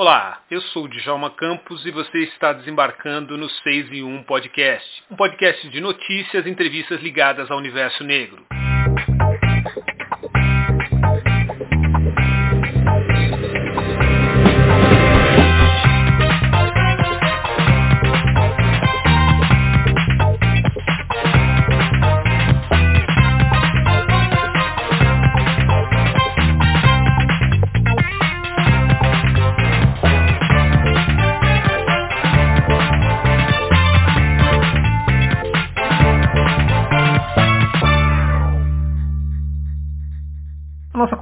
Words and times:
Olá, 0.00 0.42
eu 0.48 0.60
sou 0.60 0.84
o 0.84 0.88
Djalma 0.88 1.28
Campos 1.28 1.84
e 1.84 1.90
você 1.90 2.18
está 2.18 2.52
desembarcando 2.52 3.36
no 3.36 3.50
6 3.50 3.90
em 3.90 4.04
1 4.04 4.22
Podcast, 4.22 5.02
um 5.10 5.16
podcast 5.16 5.68
de 5.68 5.80
notícias 5.80 6.46
e 6.46 6.48
entrevistas 6.48 7.02
ligadas 7.02 7.50
ao 7.50 7.58
universo 7.58 8.04
negro. 8.04 8.46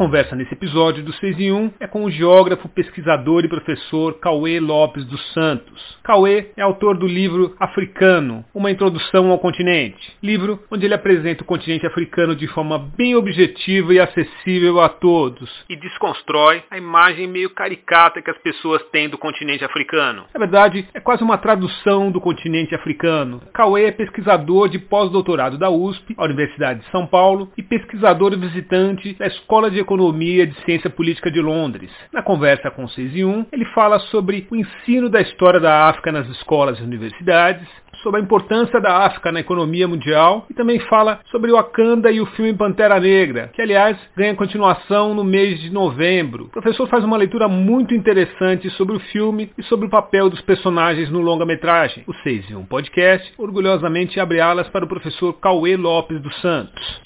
Conversa 0.07 0.37
nesse 0.37 0.55
episódio 0.55 1.03
do 1.03 1.13
6 1.15 1.41
em 1.41 1.51
1 1.51 1.73
é 1.81 1.87
com 1.89 2.05
o 2.05 2.11
geógrafo, 2.13 2.69
pesquisador 2.69 3.45
e 3.45 3.49
professor 3.49 4.15
Cauê 4.21 4.61
Lopes 4.61 5.05
dos 5.05 5.21
Santos. 5.33 5.99
Cauê 6.05 6.53
é 6.57 6.63
autor 6.63 6.97
do 6.97 7.09
livro 7.09 7.57
Africano, 7.59 8.45
uma 8.55 8.71
introdução 8.71 9.33
ao 9.33 9.39
continente, 9.41 10.17
livro 10.23 10.61
onde 10.71 10.87
ele 10.87 10.95
apresenta 10.95 11.43
o 11.43 11.45
continente 11.47 11.85
africano 11.85 12.37
de 12.37 12.47
forma 12.47 12.79
bem 12.97 13.17
objetiva 13.17 13.95
e 13.95 13.99
acessível 13.99 14.81
a 14.81 14.89
todos 14.89 15.51
e 15.69 15.75
desconstrói 15.75 16.63
a 16.71 16.79
imagem 16.79 17.27
meio 17.27 17.51
caricata 17.51 18.23
que 18.23 18.31
as 18.31 18.39
pessoas 18.39 18.81
têm 18.93 19.09
do 19.09 19.19
continente 19.19 19.65
africano. 19.65 20.27
Na 20.33 20.39
verdade, 20.39 20.87
é 20.95 21.01
quase 21.01 21.25
uma 21.25 21.37
tradução 21.37 22.13
do 22.13 22.21
continente 22.21 22.77
africano. 22.77 23.43
Cauê 23.53 23.87
é 23.87 23.91
pesquisador 23.91 24.69
de 24.69 24.79
pós-doutorado 24.79 25.59
da 25.59 25.69
USP, 25.69 26.15
a 26.17 26.25
Universidade 26.25 26.79
de 26.79 26.91
São 26.93 27.09
Paulo, 27.09 27.51
e 27.59 27.63
pesquisador 27.63 28.39
visitante 28.39 29.15
da 29.15 29.27
Escola 29.27 29.69
de 29.69 29.81
Economia 29.81 29.96
de 29.97 30.65
Ciência 30.65 30.91
Política 30.91 31.31
de 31.31 31.41
Londres. 31.41 31.91
Na 32.13 32.23
conversa 32.23 32.71
com 32.71 32.85
o 32.85 32.89
6 32.89 33.17
e 33.17 33.25
1, 33.25 33.47
ele 33.53 33.65
fala 33.67 33.99
sobre 33.99 34.47
o 34.51 34.57
ensino 34.57 35.09
da 35.09 35.21
história 35.21 35.59
da 35.59 35.89
África 35.89 36.13
nas 36.13 36.29
escolas 36.29 36.79
e 36.79 36.83
universidades, 36.83 37.67
sobre 38.03 38.21
a 38.21 38.23
importância 38.23 38.81
da 38.81 39.05
África 39.05 39.33
na 39.33 39.41
economia 39.41 39.89
mundial 39.89 40.47
e 40.49 40.55
também 40.55 40.79
fala 40.81 41.21
sobre 41.31 41.51
o 41.51 41.57
Wakanda 41.57 42.11
e 42.11 42.21
o 42.21 42.27
filme 42.27 42.55
Pantera 42.55 43.01
Negra, 43.01 43.51
que 43.53 43.63
aliás 43.63 43.97
ganha 44.17 44.35
continuação 44.35 45.15
no 45.15 45.25
mês 45.25 45.61
de 45.61 45.71
novembro. 45.71 46.45
O 46.45 46.51
professor 46.51 46.89
faz 46.89 47.03
uma 47.05 47.17
leitura 47.17 47.49
muito 47.49 47.95
interessante 47.95 48.71
sobre 48.71 48.97
o 48.97 49.01
filme 49.01 49.51
e 49.59 49.63
sobre 49.65 49.87
o 49.87 49.91
papel 49.91 50.31
dos 50.31 50.41
personagens 50.43 51.11
no 51.11 51.21
longa-metragem. 51.21 52.05
O 52.07 52.15
6 52.15 52.51
e 52.51 52.55
1 52.55 52.67
Podcast 52.67 53.33
orgulhosamente 53.39 54.21
abre 54.21 54.41
alas 54.41 54.69
para 54.69 54.85
o 54.85 54.89
professor 54.89 55.33
Cauê 55.35 55.77
Lopes 55.77 56.21
dos 56.21 56.41
Santos. 56.41 57.06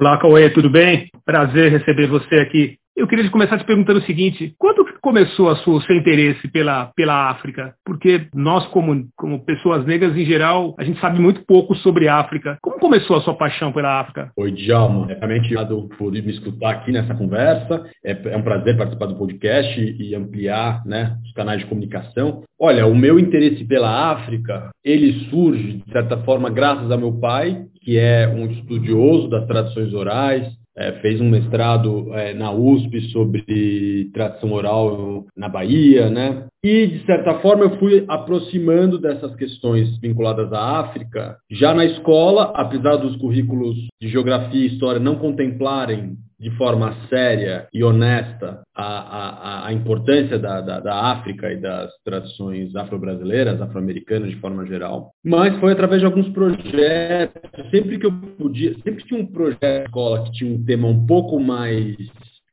Olá, 0.00 0.16
Cauê, 0.16 0.48
tudo 0.50 0.70
bem? 0.70 1.10
Prazer 1.24 1.72
receber 1.72 2.06
você 2.06 2.36
aqui. 2.36 2.78
Eu 2.98 3.06
queria 3.06 3.30
começar 3.30 3.56
te 3.56 3.64
perguntando 3.64 4.00
o 4.00 4.02
seguinte: 4.02 4.52
quando 4.58 4.84
começou 5.00 5.54
sua, 5.58 5.74
o 5.74 5.80
seu 5.82 5.94
interesse 5.94 6.48
pela, 6.48 6.86
pela 6.96 7.30
África? 7.30 7.72
Porque 7.84 8.26
nós, 8.34 8.66
como, 8.66 9.06
como 9.16 9.44
pessoas 9.44 9.86
negras 9.86 10.16
em 10.16 10.24
geral, 10.24 10.74
a 10.76 10.82
gente 10.82 11.00
sabe 11.00 11.20
muito 11.20 11.44
pouco 11.46 11.76
sobre 11.76 12.08
a 12.08 12.16
África. 12.16 12.58
Como 12.60 12.80
começou 12.80 13.14
a 13.14 13.20
sua 13.20 13.34
paixão 13.34 13.72
pela 13.72 14.00
África? 14.00 14.32
Oi, 14.36 14.50
Djalma. 14.50 15.12
É 15.12 15.14
realmente 15.14 15.44
obrigado 15.44 15.88
por 15.96 16.10
me 16.10 16.28
escutar 16.28 16.70
aqui 16.70 16.90
nessa 16.90 17.14
conversa. 17.14 17.84
É, 18.04 18.18
é 18.32 18.36
um 18.36 18.42
prazer 18.42 18.76
participar 18.76 19.06
do 19.06 19.16
podcast 19.16 19.80
e 19.80 20.12
ampliar 20.16 20.84
né, 20.84 21.16
os 21.24 21.32
canais 21.34 21.60
de 21.60 21.66
comunicação. 21.66 22.42
Olha, 22.58 22.84
o 22.84 22.96
meu 22.96 23.16
interesse 23.20 23.64
pela 23.64 24.10
África, 24.10 24.70
ele 24.84 25.30
surge, 25.30 25.84
de 25.86 25.92
certa 25.92 26.16
forma, 26.24 26.50
graças 26.50 26.90
ao 26.90 26.98
meu 26.98 27.12
pai, 27.12 27.64
que 27.80 27.96
é 27.96 28.26
um 28.26 28.46
estudioso 28.46 29.28
das 29.28 29.46
tradições 29.46 29.94
orais, 29.94 30.58
é, 30.78 30.92
fez 31.00 31.20
um 31.20 31.28
mestrado 31.28 32.14
é, 32.14 32.32
na 32.32 32.52
USP 32.52 33.10
sobre 33.10 34.10
tradição 34.14 34.52
oral 34.52 35.26
na 35.36 35.48
Bahia, 35.48 36.08
né? 36.08 36.46
E, 36.62 36.86
de 36.88 37.06
certa 37.06 37.38
forma, 37.38 37.64
eu 37.64 37.78
fui 37.78 38.04
aproximando 38.08 38.98
dessas 38.98 39.34
questões 39.36 39.96
vinculadas 40.00 40.52
à 40.52 40.80
África, 40.80 41.36
já 41.50 41.72
na 41.72 41.84
escola, 41.84 42.52
apesar 42.56 42.96
dos 42.96 43.16
currículos 43.16 43.76
de 44.00 44.08
geografia 44.08 44.62
e 44.62 44.66
história 44.66 45.00
não 45.00 45.16
contemplarem 45.16 46.16
de 46.40 46.50
forma 46.56 46.94
séria 47.08 47.66
e 47.72 47.82
honesta 47.82 48.62
a, 48.74 48.84
a, 48.84 49.66
a 49.66 49.72
importância 49.72 50.38
da, 50.38 50.60
da, 50.60 50.78
da, 50.78 50.94
África 51.12 51.52
e 51.52 51.56
das 51.56 51.90
tradições 52.04 52.74
afro-brasileiras, 52.76 53.60
afro-americanas 53.60 54.30
de 54.30 54.36
forma 54.36 54.64
geral. 54.64 55.10
Mas 55.24 55.58
foi 55.58 55.72
através 55.72 56.00
de 56.00 56.06
alguns 56.06 56.28
projetos, 56.28 57.70
sempre 57.70 57.98
que 57.98 58.06
eu 58.06 58.12
podia, 58.38 58.72
sempre 58.74 58.96
que 58.96 59.08
tinha 59.08 59.20
um 59.20 59.26
projeto 59.26 59.80
de 59.80 59.86
escola 59.86 60.24
que 60.24 60.32
tinha 60.32 60.54
um 60.54 60.64
tema 60.64 60.86
um 60.86 61.06
pouco 61.06 61.40
mais 61.40 61.96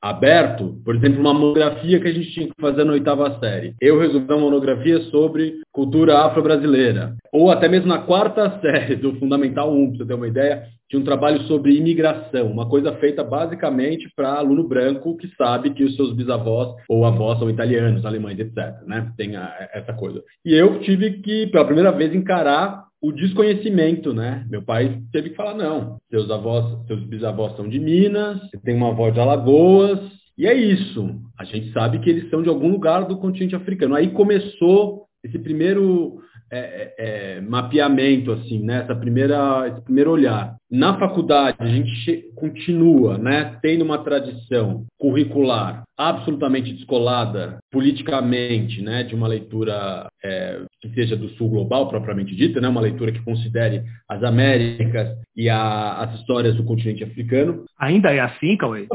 aberto, 0.06 0.80
por 0.86 0.96
exemplo, 0.96 1.20
uma 1.20 1.34
monografia 1.34 2.00
que 2.00 2.08
a 2.08 2.14
gente 2.14 2.32
tinha 2.32 2.46
que 2.46 2.62
fazer 2.62 2.84
na 2.84 2.94
oitava 2.94 3.40
série. 3.40 3.74
Eu 3.82 4.00
resolvi 4.00 4.32
uma 4.32 4.38
monografia 4.38 5.00
sobre 5.06 5.62
cultura 5.72 6.20
afro-brasileira. 6.20 7.16
Ou 7.34 7.50
até 7.50 7.68
mesmo 7.68 7.88
na 7.88 7.98
quarta 7.98 8.58
série 8.62 8.96
do 8.96 9.16
Fundamental 9.16 9.74
1, 9.74 9.88
para 9.88 9.98
você 9.98 10.06
ter 10.06 10.14
uma 10.14 10.28
ideia, 10.28 10.64
tinha 10.88 11.02
um 11.02 11.04
trabalho 11.04 11.42
sobre 11.44 11.76
imigração, 11.76 12.52
uma 12.52 12.70
coisa 12.70 12.94
feita 12.98 13.24
basicamente 13.24 14.08
para 14.16 14.36
aluno 14.36 14.68
branco 14.68 15.18
que 15.18 15.28
sabe 15.36 15.72
que 15.72 15.84
os 15.84 15.96
seus 15.96 16.14
bisavós 16.14 16.76
ou 16.88 17.04
avós 17.04 17.40
são 17.40 17.50
italianos, 17.50 18.06
alemães, 18.06 18.38
etc. 18.38 18.56
Né? 18.86 19.12
Tem 19.18 19.36
a, 19.36 19.70
essa 19.74 19.92
coisa. 19.94 20.22
E 20.46 20.54
eu 20.54 20.82
tive 20.82 21.14
que, 21.24 21.48
pela 21.48 21.66
primeira 21.66 21.92
vez, 21.92 22.14
encarar 22.14 22.86
o 23.06 23.12
desconhecimento, 23.12 24.14
né? 24.14 24.46
Meu 24.50 24.64
pai 24.64 25.00
teve 25.12 25.30
que 25.30 25.36
falar, 25.36 25.54
não, 25.54 25.98
seus 26.10 26.30
avós, 26.32 26.88
seus 26.88 27.04
bisavós 27.04 27.56
são 27.56 27.70
de 27.70 27.80
Minas, 27.80 28.40
você 28.42 28.58
tem 28.58 28.76
uma 28.76 28.90
avó 28.90 29.12
de 29.12 29.20
Alagoas, 29.20 30.00
e 30.36 30.48
é 30.48 30.54
isso. 30.54 31.22
A 31.38 31.44
gente 31.44 31.72
sabe 31.72 32.00
que 32.00 32.10
eles 32.10 32.30
são 32.32 32.42
de 32.42 32.50
algum 32.50 32.70
lugar 32.70 33.06
do 33.06 33.18
continente 33.18 33.56
africano. 33.56 33.96
Aí 33.96 34.10
começou 34.10 35.06
esse 35.24 35.38
primeiro 35.38 36.20
é, 36.52 36.94
é, 36.98 37.38
é 37.38 37.42
mapeamento, 37.42 38.32
assim, 38.32 38.60
né? 38.60 38.82
Essa 38.84 38.96
primeira, 38.96 39.68
esse 39.68 39.82
primeiro 39.82 40.12
olhar. 40.12 40.56
Na 40.70 40.98
faculdade, 40.98 41.58
a 41.60 41.68
gente 41.68 42.30
continua 42.36 43.18
né, 43.18 43.58
tendo 43.62 43.84
uma 43.84 44.04
tradição 44.04 44.86
curricular 44.98 45.84
absolutamente 45.98 46.74
descolada 46.74 47.60
politicamente 47.72 48.82
né, 48.82 49.04
de 49.04 49.16
uma 49.16 49.28
leitura 49.28 50.10
é, 50.24 50.62
que 50.82 50.90
seja 50.90 51.16
do 51.16 51.30
sul 51.30 51.50
global, 51.50 51.88
propriamente 51.88 52.36
dita, 52.36 52.60
né, 52.60 52.68
uma 52.68 52.82
leitura 52.82 53.12
que 53.12 53.24
considere 53.24 53.84
as 54.10 54.24
Américas 54.24 55.18
e 55.36 55.50
a, 55.50 55.94
as 56.00 56.20
histórias 56.20 56.56
do 56.56 56.66
continente 56.66 57.04
africano. 57.04 57.64
Ainda 57.80 58.12
é 58.12 58.20
assim, 58.20 58.58
Cauê? 58.58 58.88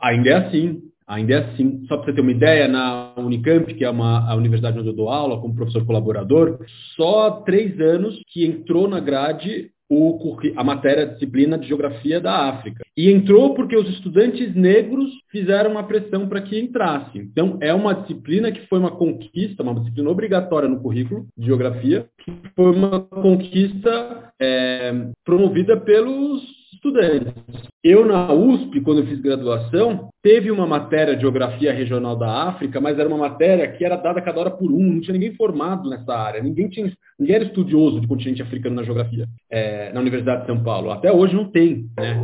Ainda 0.00 0.30
é 0.30 0.34
assim. 0.34 0.80
Ainda 1.08 1.34
é 1.34 1.38
assim. 1.38 1.84
Só 1.88 1.96
para 1.96 2.06
você 2.06 2.12
ter 2.12 2.20
uma 2.20 2.30
ideia, 2.30 2.68
na 2.68 3.14
Unicamp, 3.16 3.72
que 3.74 3.84
é 3.84 3.90
uma, 3.90 4.30
a 4.30 4.34
universidade 4.36 4.78
onde 4.78 4.88
eu 4.88 4.94
dou 4.94 5.08
aula 5.08 5.40
como 5.40 5.54
professor 5.54 5.84
colaborador, 5.86 6.58
só 6.94 7.42
três 7.46 7.80
anos 7.80 8.20
que 8.28 8.44
entrou 8.44 8.86
na 8.86 9.00
grade 9.00 9.70
o, 9.90 10.36
a 10.54 10.62
matéria 10.62 11.04
a 11.04 11.06
disciplina 11.06 11.56
de 11.56 11.66
geografia 11.66 12.20
da 12.20 12.48
África. 12.48 12.84
E 12.96 13.10
entrou 13.10 13.54
porque 13.54 13.76
os 13.76 13.88
estudantes 13.88 14.54
negros 14.54 15.10
fizeram 15.30 15.70
uma 15.70 15.84
pressão 15.84 16.28
para 16.28 16.42
que 16.42 16.58
entrasse. 16.60 17.18
Então, 17.18 17.58
é 17.62 17.72
uma 17.72 17.94
disciplina 17.94 18.52
que 18.52 18.66
foi 18.66 18.78
uma 18.78 18.90
conquista, 18.90 19.62
uma 19.62 19.74
disciplina 19.74 20.10
obrigatória 20.10 20.68
no 20.68 20.80
currículo 20.80 21.26
de 21.36 21.46
geografia, 21.46 22.06
que 22.18 22.32
foi 22.54 22.76
uma 22.76 23.00
conquista 23.00 24.32
é, 24.38 24.92
promovida 25.24 25.76
pelos 25.78 26.57
estudantes. 26.78 27.32
Eu, 27.84 28.06
na 28.06 28.32
USP, 28.32 28.80
quando 28.80 29.00
eu 29.00 29.06
fiz 29.06 29.20
graduação, 29.20 30.08
teve 30.22 30.50
uma 30.50 30.66
matéria 30.66 31.14
de 31.14 31.22
geografia 31.22 31.72
regional 31.72 32.16
da 32.16 32.48
África, 32.48 32.80
mas 32.80 32.98
era 32.98 33.08
uma 33.08 33.18
matéria 33.18 33.70
que 33.70 33.84
era 33.84 33.96
dada 33.96 34.22
cada 34.22 34.40
hora 34.40 34.50
por 34.50 34.70
um, 34.70 34.94
não 34.94 35.00
tinha 35.00 35.12
ninguém 35.12 35.34
formado 35.34 35.88
nessa 35.88 36.14
área, 36.14 36.42
ninguém, 36.42 36.68
tinha, 36.68 36.92
ninguém 37.18 37.36
era 37.36 37.44
estudioso 37.44 38.00
do 38.00 38.08
continente 38.08 38.42
africano 38.42 38.76
na 38.76 38.82
geografia, 38.82 39.26
é, 39.50 39.92
na 39.92 40.00
Universidade 40.00 40.42
de 40.42 40.46
São 40.46 40.62
Paulo. 40.62 40.90
Até 40.90 41.12
hoje 41.12 41.34
não 41.34 41.50
tem 41.50 41.86
né, 41.96 42.16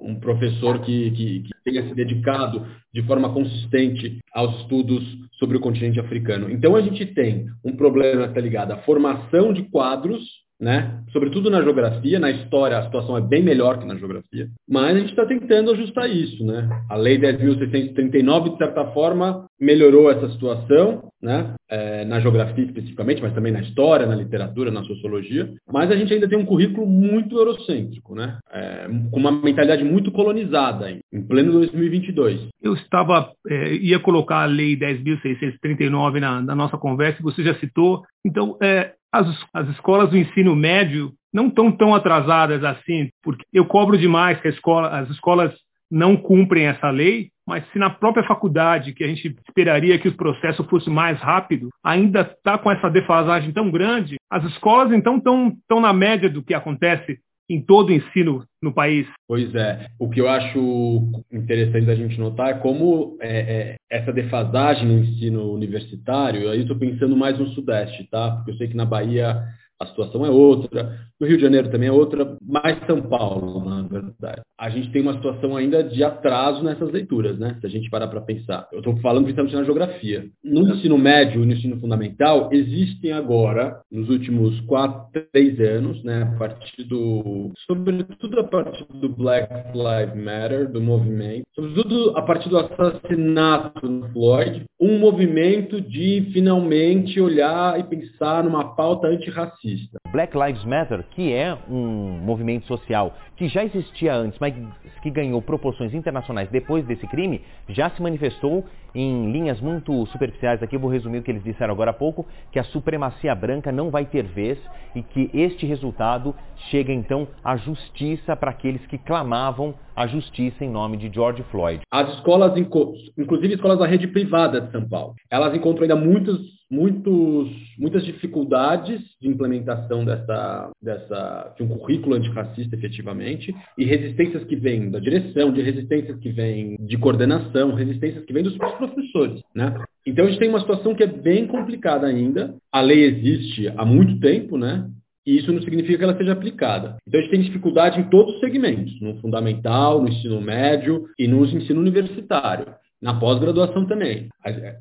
um 0.00 0.18
professor 0.18 0.80
que, 0.80 1.10
que, 1.10 1.40
que 1.40 1.50
tenha 1.64 1.88
se 1.88 1.94
dedicado 1.94 2.66
de 2.92 3.02
forma 3.02 3.32
consistente 3.32 4.18
aos 4.32 4.60
estudos 4.60 5.02
sobre 5.38 5.56
o 5.56 5.60
continente 5.60 6.00
africano. 6.00 6.50
Então 6.50 6.76
a 6.76 6.80
gente 6.82 7.06
tem 7.06 7.46
um 7.64 7.76
problema 7.76 8.24
que 8.24 8.30
está 8.30 8.40
ligado 8.40 8.72
à 8.72 8.78
formação 8.78 9.52
de 9.52 9.62
quadros 9.64 10.22
né? 10.60 11.02
Sobretudo 11.12 11.50
na 11.50 11.62
geografia, 11.62 12.20
na 12.20 12.30
história 12.30 12.78
a 12.78 12.84
situação 12.84 13.16
é 13.16 13.20
bem 13.20 13.42
melhor 13.42 13.78
que 13.78 13.86
na 13.86 13.96
geografia, 13.96 14.48
mas 14.68 14.94
a 14.94 14.98
gente 14.98 15.10
está 15.10 15.24
tentando 15.24 15.70
ajustar 15.72 16.08
isso, 16.08 16.44
né? 16.44 16.68
A 16.88 16.96
Lei 16.96 17.18
10.639, 17.18 18.52
de 18.52 18.58
certa 18.58 18.84
forma, 18.92 19.46
melhorou 19.60 20.10
essa 20.10 20.30
situação, 20.30 21.10
né? 21.22 21.54
É, 21.68 22.04
na 22.06 22.18
geografia 22.18 22.64
especificamente, 22.64 23.20
mas 23.20 23.34
também 23.34 23.52
na 23.52 23.60
história, 23.60 24.06
na 24.06 24.14
literatura, 24.14 24.70
na 24.70 24.82
sociologia. 24.84 25.52
Mas 25.70 25.90
a 25.90 25.96
gente 25.96 26.12
ainda 26.12 26.28
tem 26.28 26.38
um 26.38 26.46
currículo 26.46 26.86
muito 26.86 27.38
eurocêntrico, 27.38 28.14
né? 28.14 28.38
É, 28.50 28.88
com 29.10 29.20
uma 29.20 29.30
mentalidade 29.30 29.84
muito 29.84 30.10
colonizada 30.10 30.90
em 31.12 31.22
pleno 31.22 31.52
2022. 31.52 32.48
Eu 32.62 32.74
estava 32.74 33.32
é, 33.46 33.74
ia 33.74 33.98
colocar 33.98 34.42
a 34.42 34.46
lei 34.46 34.76
10.639 34.76 36.20
na, 36.20 36.40
na 36.40 36.54
nossa 36.54 36.78
conversa, 36.78 37.22
você 37.22 37.42
já 37.42 37.54
citou. 37.56 38.02
Então, 38.24 38.56
é, 38.62 38.94
as, 39.12 39.26
as 39.52 39.68
escolas 39.70 40.10
do 40.10 40.16
ensino 40.16 40.56
médio 40.56 41.12
não 41.32 41.48
estão 41.48 41.70
tão 41.70 41.94
atrasadas 41.94 42.64
assim, 42.64 43.08
porque 43.22 43.44
eu 43.52 43.64
cobro 43.64 43.96
demais 43.96 44.40
que 44.40 44.48
escola, 44.48 44.88
as 44.88 45.08
escolas 45.10 45.52
não 45.90 46.16
cumprem 46.16 46.66
essa 46.66 46.90
lei, 46.90 47.30
mas 47.46 47.64
se 47.72 47.78
na 47.78 47.90
própria 47.90 48.24
faculdade, 48.24 48.92
que 48.92 49.02
a 49.02 49.08
gente 49.08 49.34
esperaria 49.48 49.98
que 49.98 50.08
o 50.08 50.16
processo 50.16 50.62
fosse 50.64 50.88
mais 50.88 51.18
rápido, 51.18 51.68
ainda 51.82 52.20
está 52.20 52.56
com 52.56 52.70
essa 52.70 52.88
defasagem 52.88 53.52
tão 53.52 53.70
grande, 53.70 54.16
as 54.30 54.44
escolas 54.44 54.92
então 54.92 55.16
estão 55.16 55.80
na 55.80 55.92
média 55.92 56.30
do 56.30 56.42
que 56.42 56.54
acontece 56.54 57.18
em 57.50 57.60
todo 57.60 57.88
o 57.88 57.92
ensino 57.92 58.44
no 58.62 58.72
país. 58.72 59.08
Pois 59.26 59.52
é. 59.56 59.88
O 59.98 60.08
que 60.08 60.20
eu 60.20 60.28
acho 60.28 61.10
interessante 61.32 61.86
da 61.86 61.96
gente 61.96 62.16
notar 62.20 62.50
é 62.50 62.54
como 62.54 63.18
é, 63.20 63.38
é, 63.38 63.76
essa 63.90 64.12
defasagem 64.12 64.86
no 64.86 65.00
ensino 65.00 65.52
universitário, 65.52 66.48
aí 66.48 66.60
estou 66.60 66.78
pensando 66.78 67.16
mais 67.16 67.36
no 67.36 67.48
Sudeste, 67.48 68.08
tá? 68.08 68.30
Porque 68.30 68.52
eu 68.52 68.56
sei 68.56 68.68
que 68.68 68.76
na 68.76 68.84
Bahia 68.84 69.42
a 69.80 69.86
situação 69.86 70.26
é 70.26 70.30
outra. 70.30 70.98
No 71.18 71.26
Rio 71.26 71.38
de 71.38 71.42
Janeiro 71.42 71.70
também 71.70 71.88
é 71.88 71.92
outra, 71.92 72.36
mais 72.46 72.78
São 72.86 73.00
Paulo, 73.00 73.64
na 73.64 73.82
verdade. 73.82 74.42
A 74.58 74.68
gente 74.68 74.90
tem 74.90 75.00
uma 75.00 75.14
situação 75.14 75.56
ainda 75.56 75.82
de 75.82 76.04
atraso 76.04 76.62
nessas 76.62 76.90
leituras, 76.92 77.38
né? 77.38 77.56
Se 77.60 77.66
a 77.66 77.70
gente 77.70 77.88
parar 77.88 78.08
para 78.08 78.20
pensar. 78.20 78.68
Eu 78.72 78.80
estou 78.80 78.94
falando 78.98 79.24
principalmente 79.24 79.56
na 79.56 79.64
geografia. 79.64 80.26
No 80.44 80.68
ensino 80.68 80.98
médio, 80.98 81.44
no 81.44 81.52
ensino 81.52 81.80
fundamental, 81.80 82.50
existem 82.52 83.12
agora, 83.12 83.80
nos 83.90 84.10
últimos 84.10 84.60
quatro, 84.62 85.22
três 85.32 85.58
anos, 85.60 86.02
né? 86.04 86.24
A 86.24 86.38
partir 86.38 86.84
do. 86.84 87.50
Sobretudo 87.66 88.40
a 88.40 88.44
partir 88.44 88.86
do 89.00 89.08
Black 89.08 89.72
Lives 89.72 90.24
Matter, 90.24 90.70
do 90.70 90.80
movimento, 90.80 91.44
sobretudo 91.54 92.18
a 92.18 92.22
partir 92.22 92.50
do 92.50 92.58
assassinato 92.58 93.88
do 93.88 94.08
Floyd, 94.12 94.64
um 94.78 94.98
movimento 94.98 95.80
de 95.80 96.28
finalmente 96.32 97.18
olhar 97.18 97.80
e 97.80 97.84
pensar 97.84 98.44
numa 98.44 98.74
pauta 98.74 99.08
antirracista 99.08 99.69
Black 100.12 100.36
Lives 100.36 100.64
Matter, 100.64 101.04
que 101.10 101.32
é 101.32 101.56
um 101.68 102.18
movimento 102.22 102.66
social 102.66 103.16
que 103.36 103.48
já 103.48 103.64
existia 103.64 104.14
antes, 104.14 104.38
mas 104.38 104.54
que 105.02 105.10
ganhou 105.10 105.40
proporções 105.40 105.94
internacionais 105.94 106.48
depois 106.50 106.84
desse 106.84 107.06
crime, 107.06 107.42
já 107.68 107.90
se 107.90 108.02
manifestou 108.02 108.66
em 108.94 109.30
linhas 109.30 109.60
muito 109.60 110.06
superficiais. 110.06 110.62
Aqui 110.62 110.76
eu 110.76 110.80
vou 110.80 110.90
resumir 110.90 111.18
o 111.18 111.22
que 111.22 111.30
eles 111.30 111.44
disseram 111.44 111.72
agora 111.72 111.90
há 111.90 111.94
pouco, 111.94 112.26
que 112.50 112.58
a 112.58 112.64
supremacia 112.64 113.34
branca 113.34 113.70
não 113.70 113.90
vai 113.90 114.04
ter 114.04 114.24
vez 114.24 114.58
e 114.94 115.02
que 115.02 115.30
este 115.32 115.66
resultado 115.66 116.34
chega 116.70 116.92
então 116.92 117.26
à 117.44 117.56
justiça 117.56 118.36
para 118.36 118.50
aqueles 118.50 118.84
que 118.86 118.98
clamavam 118.98 119.74
a 119.94 120.06
justiça 120.06 120.64
em 120.64 120.70
nome 120.70 120.96
de 120.96 121.12
George 121.12 121.42
Floyd. 121.50 121.82
As 121.90 122.08
escolas, 122.14 122.56
inclusive 122.56 123.54
escolas 123.54 123.78
da 123.78 123.86
rede 123.86 124.06
privada 124.08 124.60
de 124.60 124.72
São 124.72 124.88
Paulo, 124.88 125.14
elas 125.30 125.54
encontram 125.54 125.82
ainda 125.82 125.96
muitos, 125.96 126.40
muitos, 126.70 127.50
muitas 127.78 128.04
dificuldades 128.04 129.00
de 129.20 129.28
implementação 129.28 130.04
dessa, 130.04 130.70
dessa, 130.80 131.54
de 131.56 131.62
um 131.62 131.68
currículo 131.68 132.14
antirracista 132.14 132.76
efetivamente 132.76 133.54
e 133.76 133.84
resistências 133.84 134.44
que 134.44 134.56
vêm 134.56 134.90
da 134.90 135.00
direção, 135.00 135.52
de 135.52 135.60
resistências 135.60 136.18
que 136.18 136.30
vêm 136.30 136.76
de 136.80 136.96
coordenação, 136.96 137.74
resistências 137.74 138.24
que 138.24 138.32
vêm 138.32 138.44
dos 138.44 138.56
professores, 138.80 139.40
né? 139.54 139.74
Então 140.06 140.24
a 140.24 140.28
gente 140.28 140.40
tem 140.40 140.48
uma 140.48 140.60
situação 140.60 140.94
que 140.94 141.02
é 141.02 141.06
bem 141.06 141.46
complicada 141.46 142.06
ainda. 142.06 142.56
A 142.72 142.80
lei 142.80 143.04
existe 143.04 143.68
há 143.76 143.84
muito 143.84 144.18
tempo, 144.18 144.56
né? 144.56 144.88
E 145.26 145.36
isso 145.36 145.52
não 145.52 145.62
significa 145.62 145.98
que 145.98 146.04
ela 146.04 146.16
seja 146.16 146.32
aplicada. 146.32 146.96
Então 147.06 147.20
a 147.20 147.22
gente 147.22 147.32
tem 147.32 147.42
dificuldade 147.42 148.00
em 148.00 148.08
todos 148.08 148.34
os 148.34 148.40
segmentos, 148.40 148.98
no 149.00 149.20
fundamental, 149.20 150.00
no 150.00 150.08
ensino 150.08 150.40
médio 150.40 151.04
e 151.18 151.28
no 151.28 151.44
ensino 151.44 151.80
universitário. 151.80 152.66
Na 153.02 153.14
pós-graduação 153.14 153.86
também. 153.86 154.28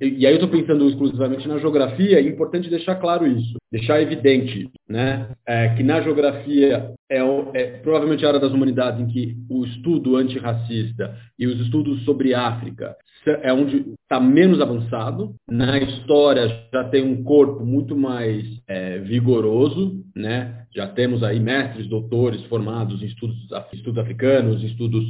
E 0.01 0.25
aí 0.25 0.33
eu 0.33 0.44
estou 0.44 0.50
pensando 0.50 0.88
exclusivamente 0.89 1.48
na 1.48 1.57
geografia, 1.57 2.19
é 2.19 2.21
importante 2.21 2.69
deixar 2.69 2.95
claro 2.95 3.25
isso, 3.25 3.56
deixar 3.71 4.01
evidente 4.01 4.69
né, 4.89 5.30
é, 5.48 5.69
que 5.69 5.83
na 5.83 6.01
geografia 6.01 6.92
é, 7.10 7.19
é, 7.54 7.63
provavelmente 7.77 8.25
a 8.25 8.27
área 8.27 8.39
das 8.39 8.51
humanidades 8.51 9.00
em 9.00 9.07
que 9.07 9.38
o 9.50 9.66
estudo 9.66 10.18
antirracista 10.18 11.16
e 11.38 11.48
os 11.48 11.60
estudos 11.62 12.04
sobre 12.04 12.33
África 12.33 12.95
é 13.42 13.54
onde 13.54 13.86
está 14.01 14.19
menos 14.19 14.62
avançado. 14.62 15.36
Na 15.50 15.77
história 15.77 16.48
já 16.74 16.83
tem 16.86 17.04
um 17.04 17.24
corpo 17.24 17.65
muito 17.65 17.95
mais 17.95 18.45
é, 18.68 19.00
vigoroso, 19.00 20.04
né? 20.15 20.63
Já 20.74 20.88
temos 20.88 21.24
aí 21.24 21.39
mestres, 21.39 21.88
doutores 21.88 22.44
formados 22.45 23.01
em 23.01 23.07
estudos, 23.07 23.38
estudos 23.74 23.98
africanos, 23.98 24.63
estudos 24.63 25.04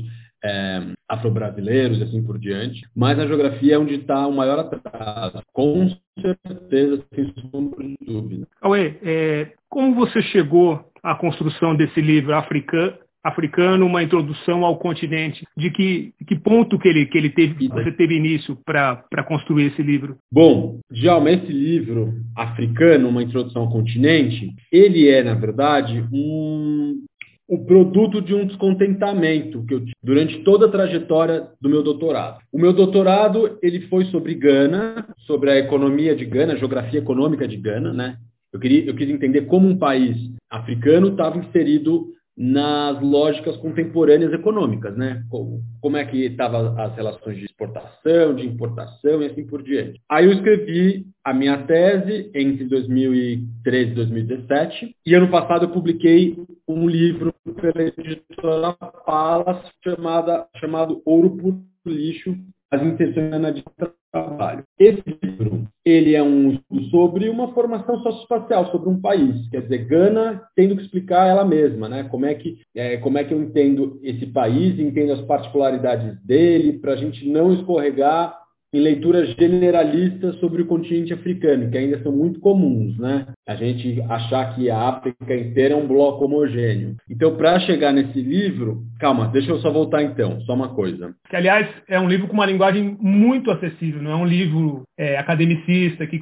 é, 0.43 0.81
afro-brasileiros 1.07 1.99
e 1.99 2.03
assim 2.03 2.23
por 2.23 2.37
diante. 2.37 2.81
Mas 2.95 3.19
a 3.19 3.27
geografia 3.27 3.75
é 3.75 3.79
onde 3.79 3.95
está 3.95 4.27
o 4.27 4.35
maior 4.35 4.59
atraso. 4.59 5.41
Com 5.53 5.89
certeza, 6.21 7.03
sem 7.13 7.33
sombra 7.51 7.85
de 7.85 7.97
dúvida. 8.05 8.47
Cauê, 8.61 8.97
é, 9.03 9.53
como 9.69 9.95
você 9.95 10.21
chegou 10.21 10.83
à 11.03 11.15
construção 11.15 11.75
desse 11.75 12.01
livro 12.01 12.35
africano? 12.35 12.93
africano, 13.23 13.85
uma 13.85 14.03
introdução 14.03 14.63
ao 14.63 14.77
continente. 14.77 15.45
De 15.55 15.69
que, 15.69 16.13
que 16.25 16.35
ponto 16.35 16.79
que 16.79 16.87
ele, 16.87 17.05
que 17.05 17.17
ele 17.17 17.29
teve, 17.29 17.67
você 17.67 17.91
teve 17.91 18.15
início 18.15 18.57
para 18.65 19.23
construir 19.27 19.65
esse 19.65 19.81
livro? 19.81 20.17
Bom, 20.31 20.79
Djalma, 20.91 21.31
esse 21.31 21.51
livro, 21.51 22.13
Africano, 22.35 23.09
uma 23.09 23.23
introdução 23.23 23.63
ao 23.63 23.71
continente, 23.71 24.53
ele 24.71 25.09
é, 25.09 25.23
na 25.23 25.35
verdade, 25.35 26.03
um, 26.11 27.03
o 27.49 27.65
produto 27.65 28.21
de 28.21 28.35
um 28.35 28.45
descontentamento 28.45 29.65
que 29.65 29.73
eu 29.73 29.79
tive 29.79 29.93
durante 30.03 30.43
toda 30.43 30.67
a 30.67 30.71
trajetória 30.71 31.47
do 31.59 31.67
meu 31.67 31.81
doutorado. 31.81 32.41
O 32.53 32.59
meu 32.59 32.71
doutorado 32.71 33.57
ele 33.63 33.81
foi 33.87 34.05
sobre 34.05 34.35
Gana, 34.35 35.07
sobre 35.25 35.49
a 35.49 35.57
economia 35.57 36.15
de 36.15 36.25
Gana, 36.25 36.53
a 36.53 36.57
geografia 36.57 36.99
econômica 36.99 37.47
de 37.47 37.57
Gana, 37.57 37.91
né? 37.91 38.17
Eu, 38.53 38.59
queria, 38.59 38.85
eu 38.85 38.95
quis 38.95 39.09
entender 39.09 39.41
como 39.47 39.67
um 39.67 39.77
país 39.77 40.15
africano 40.47 41.09
estava 41.09 41.39
inserido 41.39 42.09
nas 42.39 43.01
lógicas 43.01 43.57
contemporâneas 43.57 44.31
econômicas, 44.31 44.95
né? 44.95 45.25
Como 45.29 45.97
é 45.97 46.05
que 46.05 46.25
estavam 46.25 46.79
as 46.79 46.95
relações 46.95 47.37
de 47.37 47.43
exportação, 47.43 48.33
de 48.33 48.47
importação 48.47 49.21
e 49.21 49.25
assim 49.25 49.45
por 49.45 49.61
diante. 49.61 49.99
Aí 50.09 50.23
eu 50.23 50.31
escrevi 50.31 51.05
a 51.21 51.33
minha 51.33 51.57
tese 51.63 52.31
entre 52.33 52.63
2013 52.63 53.91
e 53.91 53.93
2017 53.93 54.95
e 55.05 55.13
ano 55.13 55.29
passado 55.29 55.65
eu 55.65 55.69
publiquei 55.69 56.37
um 56.65 56.87
livro 56.87 57.33
pela 57.59 57.83
editora 57.83 58.73
Palas 59.05 59.61
chamada, 59.83 60.47
chamado 60.61 61.01
Ouro 61.05 61.31
por 61.31 61.59
Lixo, 61.85 62.37
as 62.71 62.81
intenções 62.81 63.53
de 63.53 63.63
trabalho. 64.11 64.63
Esse 64.77 65.03
livro, 65.21 65.67
ele 65.85 66.15
é 66.15 66.23
um 66.23 66.51
estudo 66.51 66.83
sobre 66.89 67.29
uma 67.29 67.53
formação 67.53 68.01
socioespacial, 68.01 68.71
sobre 68.71 68.89
um 68.89 68.99
país. 68.99 69.47
Quer 69.49 69.61
dizer, 69.61 69.85
Gana 69.85 70.43
tendo 70.55 70.75
que 70.75 70.81
explicar 70.81 71.27
ela 71.27 71.45
mesma, 71.45 71.87
né? 71.87 72.03
Como 72.03 72.25
é 72.25 72.33
que, 72.35 72.59
é, 72.75 72.97
como 72.97 73.17
é 73.17 73.23
que 73.23 73.33
eu 73.33 73.41
entendo 73.41 73.99
esse 74.03 74.25
país, 74.27 74.79
entendo 74.79 75.13
as 75.13 75.21
particularidades 75.21 76.19
dele, 76.23 76.79
para 76.79 76.93
a 76.93 76.97
gente 76.97 77.27
não 77.27 77.53
escorregar 77.53 78.37
em 78.73 78.79
leituras 78.79 79.29
generalistas 79.35 80.35
sobre 80.35 80.61
o 80.61 80.65
continente 80.65 81.13
africano, 81.13 81.69
que 81.69 81.77
ainda 81.77 82.01
são 82.03 82.11
muito 82.11 82.39
comuns, 82.39 82.97
né? 82.97 83.27
A 83.47 83.55
gente 83.55 84.01
achar 84.03 84.55
que 84.55 84.69
a 84.69 84.89
África 84.89 85.35
inteira 85.35 85.73
é 85.73 85.77
um 85.77 85.87
bloco 85.87 86.25
homogêneo. 86.25 86.95
Então, 87.09 87.35
para 87.35 87.59
chegar 87.61 87.91
nesse 87.91 88.21
livro, 88.21 88.83
calma, 88.99 89.27
deixa 89.27 89.51
eu 89.51 89.59
só 89.59 89.71
voltar 89.71 90.03
então, 90.03 90.39
só 90.41 90.53
uma 90.53 90.69
coisa. 90.75 91.15
Que, 91.29 91.35
aliás, 91.35 91.67
é 91.87 91.99
um 91.99 92.07
livro 92.07 92.27
com 92.27 92.33
uma 92.33 92.45
linguagem 92.45 92.95
muito 92.99 93.49
acessível, 93.49 94.01
não 94.01 94.11
é 94.11 94.15
um 94.15 94.25
livro 94.25 94.83
é, 94.97 95.17
academicista 95.17 96.05
que 96.05 96.19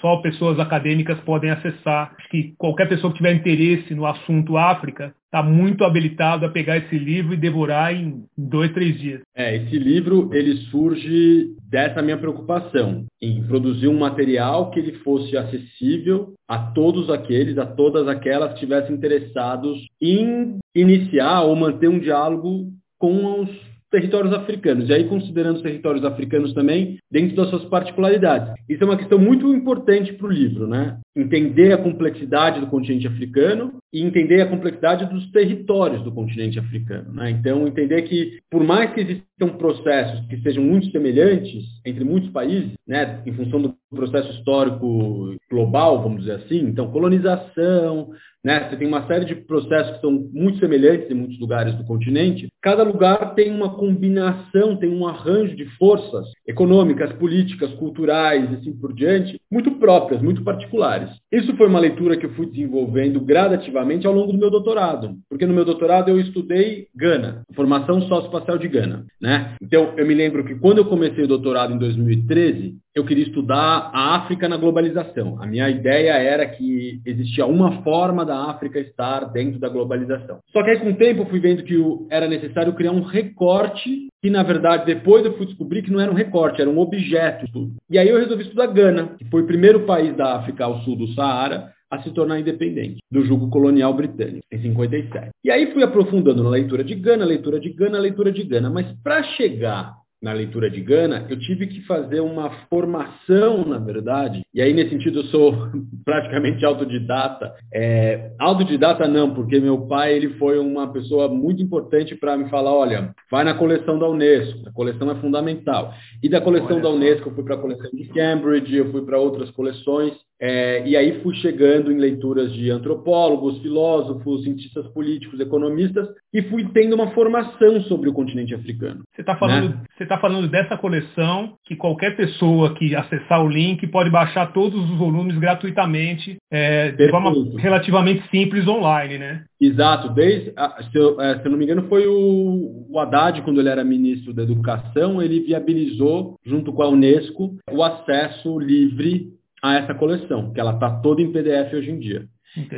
só 0.00 0.16
pessoas 0.16 0.58
acadêmicas 0.58 1.18
podem 1.20 1.50
acessar. 1.50 2.14
Acho 2.18 2.28
que 2.28 2.54
qualquer 2.56 2.88
pessoa 2.88 3.12
que 3.12 3.18
tiver 3.18 3.34
interesse 3.34 3.94
no 3.94 4.06
assunto 4.06 4.56
África 4.56 5.14
está 5.26 5.42
muito 5.42 5.84
habilitado 5.84 6.44
a 6.44 6.48
pegar 6.48 6.78
esse 6.78 6.98
livro 6.98 7.32
e 7.32 7.36
devorar 7.36 7.94
em 7.94 8.24
dois, 8.36 8.72
três 8.72 8.98
dias. 8.98 9.20
É, 9.34 9.56
esse 9.56 9.78
livro 9.78 10.28
ele 10.32 10.56
surge 10.70 11.54
dessa 11.68 12.02
minha 12.02 12.18
preocupação 12.18 13.04
em 13.22 13.42
produzir 13.44 13.86
um 13.86 13.98
material 13.98 14.70
que 14.70 14.80
ele 14.80 14.94
fosse 14.98 15.36
acessível 15.36 16.34
a 16.48 16.58
todos 16.58 17.08
aqueles, 17.08 17.58
a 17.58 17.66
todas 17.66 18.08
aquelas 18.08 18.48
que 18.48 18.54
estivessem 18.54 18.96
interessados 18.96 19.78
em 20.02 20.58
iniciar 20.74 21.42
ou 21.42 21.54
manter 21.54 21.88
um 21.88 22.00
diálogo 22.00 22.72
com 22.98 23.40
os 23.40 23.69
territórios 23.90 24.32
africanos. 24.32 24.88
E 24.88 24.92
aí, 24.92 25.08
considerando 25.08 25.56
os 25.56 25.62
territórios 25.62 26.04
africanos 26.04 26.54
também, 26.54 26.98
dentro 27.10 27.36
das 27.36 27.50
suas 27.50 27.64
particularidades. 27.64 28.54
Isso 28.68 28.82
é 28.82 28.86
uma 28.86 28.96
questão 28.96 29.18
muito 29.18 29.52
importante 29.52 30.12
para 30.12 30.26
o 30.26 30.30
livro, 30.30 30.66
né? 30.66 30.98
Entender 31.16 31.72
a 31.72 31.78
complexidade 31.78 32.60
do 32.60 32.66
continente 32.68 33.06
africano 33.06 33.80
e 33.92 34.02
entender 34.02 34.40
a 34.40 34.48
complexidade 34.48 35.06
dos 35.06 35.30
territórios 35.32 36.02
do 36.02 36.12
continente 36.12 36.58
africano. 36.58 37.12
Né? 37.12 37.30
Então, 37.30 37.66
entender 37.66 38.02
que, 38.02 38.38
por 38.50 38.62
mais 38.62 38.92
que 38.92 39.00
existam 39.00 39.56
processos 39.58 40.24
que 40.26 40.40
sejam 40.42 40.62
muito 40.62 40.90
semelhantes 40.90 41.64
entre 41.84 42.04
muitos 42.04 42.30
países, 42.30 42.72
né, 42.86 43.20
em 43.26 43.32
função 43.32 43.60
do 43.60 43.74
processo 43.90 44.30
histórico 44.32 45.34
global, 45.50 46.02
vamos 46.02 46.20
dizer 46.20 46.36
assim, 46.36 46.60
então, 46.60 46.90
colonização, 46.92 48.10
né, 48.44 48.68
você 48.68 48.76
tem 48.76 48.86
uma 48.86 49.06
série 49.06 49.24
de 49.24 49.34
processos 49.34 49.96
que 49.96 50.00
são 50.00 50.12
muito 50.32 50.58
semelhantes 50.58 51.10
em 51.10 51.14
muitos 51.14 51.38
lugares 51.40 51.74
do 51.74 51.84
continente, 51.84 52.48
cada 52.62 52.82
lugar 52.82 53.34
tem 53.34 53.50
uma 53.50 53.74
combinação, 53.74 54.76
tem 54.76 54.88
um 54.88 55.06
arranjo 55.06 55.56
de 55.56 55.64
forças 55.76 56.26
econômicas, 56.46 57.12
políticas, 57.14 57.72
culturais 57.74 58.50
e 58.50 58.54
assim 58.54 58.72
por 58.72 58.92
diante, 58.92 59.40
muito 59.50 59.72
próprias, 59.72 60.22
muito 60.22 60.44
particulares. 60.44 60.99
United 61.00 61.19
Isso 61.32 61.56
foi 61.56 61.68
uma 61.68 61.78
leitura 61.78 62.16
que 62.16 62.26
eu 62.26 62.30
fui 62.30 62.46
desenvolvendo 62.46 63.20
gradativamente 63.20 64.06
ao 64.06 64.12
longo 64.12 64.32
do 64.32 64.38
meu 64.38 64.50
doutorado, 64.50 65.16
porque 65.28 65.46
no 65.46 65.54
meu 65.54 65.64
doutorado 65.64 66.08
eu 66.08 66.18
estudei 66.18 66.88
Gana, 66.94 67.42
formação 67.54 68.00
socioespacial 68.02 68.58
de 68.58 68.66
Gana. 68.66 69.06
Né? 69.20 69.54
Então, 69.62 69.94
eu 69.96 70.06
me 70.06 70.14
lembro 70.14 70.44
que 70.44 70.56
quando 70.56 70.78
eu 70.78 70.86
comecei 70.86 71.22
o 71.22 71.28
doutorado 71.28 71.72
em 71.72 71.78
2013, 71.78 72.76
eu 72.94 73.04
queria 73.04 73.24
estudar 73.24 73.90
a 73.92 74.16
África 74.16 74.48
na 74.48 74.56
globalização. 74.56 75.40
A 75.40 75.46
minha 75.46 75.70
ideia 75.70 76.12
era 76.12 76.44
que 76.46 77.00
existia 77.06 77.46
uma 77.46 77.82
forma 77.82 78.24
da 78.24 78.50
África 78.50 78.80
estar 78.80 79.24
dentro 79.26 79.60
da 79.60 79.68
globalização. 79.68 80.40
Só 80.52 80.62
que 80.64 80.70
aí, 80.70 80.80
com 80.80 80.90
o 80.90 80.96
tempo, 80.96 81.22
eu 81.22 81.26
fui 81.26 81.38
vendo 81.38 81.62
que 81.62 81.76
era 82.10 82.26
necessário 82.26 82.74
criar 82.74 82.90
um 82.90 83.02
recorte, 83.02 84.08
que 84.20 84.28
na 84.28 84.42
verdade, 84.42 84.86
depois 84.86 85.24
eu 85.24 85.36
fui 85.36 85.46
descobrir 85.46 85.82
que 85.82 85.90
não 85.90 86.00
era 86.00 86.10
um 86.10 86.14
recorte, 86.14 86.60
era 86.60 86.68
um 86.68 86.78
objeto. 86.78 87.46
E 87.88 87.98
aí 87.98 88.08
eu 88.08 88.18
resolvi 88.18 88.42
estudar 88.42 88.66
Gana, 88.66 89.14
que 89.16 89.24
foi 89.26 89.42
o 89.42 89.46
primeiro 89.46 89.80
país 89.86 90.14
da 90.16 90.36
África 90.36 90.64
ao 90.64 90.80
sul 90.80 90.96
do 90.96 91.08
Saara, 91.20 91.72
a 91.90 92.00
se 92.02 92.10
tornar 92.12 92.38
independente 92.38 93.02
do 93.10 93.24
jugo 93.24 93.50
colonial 93.50 93.92
britânico, 93.92 94.46
em 94.50 94.62
57. 94.62 95.30
E 95.44 95.50
aí 95.50 95.72
fui 95.72 95.82
aprofundando 95.82 96.42
na 96.42 96.50
leitura 96.50 96.84
de 96.84 96.94
Gana, 96.94 97.24
leitura 97.24 97.60
de 97.60 97.70
Gana, 97.70 97.98
leitura 97.98 98.32
de 98.32 98.44
Gana. 98.44 98.70
Mas 98.70 98.86
para 99.02 99.22
chegar 99.34 100.00
na 100.22 100.32
leitura 100.32 100.70
de 100.70 100.80
Gana, 100.82 101.26
eu 101.30 101.38
tive 101.38 101.66
que 101.66 101.80
fazer 101.86 102.20
uma 102.20 102.50
formação, 102.68 103.64
na 103.64 103.78
verdade, 103.78 104.42
e 104.52 104.60
aí 104.60 104.72
nesse 104.72 104.90
sentido 104.90 105.20
eu 105.20 105.24
sou 105.24 105.52
praticamente 106.04 106.64
autodidata. 106.64 107.54
É, 107.72 108.30
autodidata 108.38 109.08
não, 109.08 109.34
porque 109.34 109.58
meu 109.58 109.86
pai 109.86 110.14
ele 110.14 110.34
foi 110.34 110.58
uma 110.58 110.92
pessoa 110.92 111.26
muito 111.26 111.62
importante 111.62 112.14
para 112.14 112.36
me 112.36 112.48
falar, 112.50 112.72
olha, 112.72 113.14
vai 113.30 113.44
na 113.44 113.54
coleção 113.54 113.98
da 113.98 114.08
Unesco, 114.08 114.68
a 114.68 114.72
coleção 114.72 115.10
é 115.10 115.14
fundamental. 115.16 115.92
E 116.22 116.28
da 116.28 116.40
coleção 116.40 116.76
olha 116.76 116.82
da 116.82 116.90
Unesco 116.90 117.30
eu 117.30 117.34
fui 117.34 117.42
para 117.42 117.54
a 117.54 117.60
coleção 117.60 117.90
de 117.90 118.04
Cambridge, 118.08 118.76
eu 118.76 118.92
fui 118.92 119.02
para 119.02 119.18
outras 119.18 119.50
coleções, 119.52 120.12
é, 120.40 120.88
e 120.88 120.96
aí 120.96 121.20
fui 121.22 121.34
chegando 121.36 121.92
em 121.92 121.98
leituras 121.98 122.52
de 122.54 122.70
antropólogos, 122.70 123.60
filósofos, 123.60 124.42
cientistas 124.42 124.86
políticos, 124.88 125.38
economistas, 125.38 126.08
e 126.32 126.42
fui 126.42 126.66
tendo 126.72 126.94
uma 126.94 127.10
formação 127.10 127.80
sobre 127.82 128.08
o 128.08 128.12
continente 128.12 128.54
africano. 128.54 129.02
Você 129.14 129.20
está 129.20 129.36
falando, 129.36 129.68
né? 129.70 130.06
tá 130.08 130.18
falando 130.18 130.48
dessa 130.48 130.78
coleção 130.78 131.54
que 131.64 131.76
qualquer 131.76 132.16
pessoa 132.16 132.74
que 132.74 132.94
acessar 132.94 133.44
o 133.44 133.48
link 133.48 133.86
pode 133.88 134.10
baixar 134.10 134.52
todos 134.52 134.82
os 134.90 134.96
volumes 134.96 135.36
gratuitamente, 135.38 136.38
é, 136.50 136.90
de 136.92 137.10
forma 137.10 137.32
relativamente 137.58 138.26
simples 138.30 138.66
online, 138.66 139.18
né? 139.18 139.44
Exato. 139.60 140.08
Desde, 140.14 140.54
se, 140.90 140.98
eu, 140.98 141.20
é, 141.20 141.38
se 141.38 141.44
eu 141.44 141.50
não 141.50 141.58
me 141.58 141.64
engano, 141.64 141.86
foi 141.88 142.06
o, 142.06 142.86
o 142.88 142.98
Haddad, 142.98 143.42
quando 143.42 143.60
ele 143.60 143.68
era 143.68 143.84
ministro 143.84 144.32
da 144.32 144.42
Educação, 144.42 145.20
ele 145.20 145.40
viabilizou, 145.40 146.36
junto 146.44 146.72
com 146.72 146.82
a 146.82 146.88
Unesco, 146.88 147.56
o 147.70 147.82
acesso 147.82 148.58
livre 148.58 149.38
a 149.62 149.76
essa 149.76 149.94
coleção, 149.94 150.52
que 150.52 150.60
ela 150.60 150.74
está 150.74 150.90
toda 151.00 151.20
em 151.20 151.32
PDF 151.32 151.72
hoje 151.74 151.90
em 151.90 151.98
dia. 151.98 152.24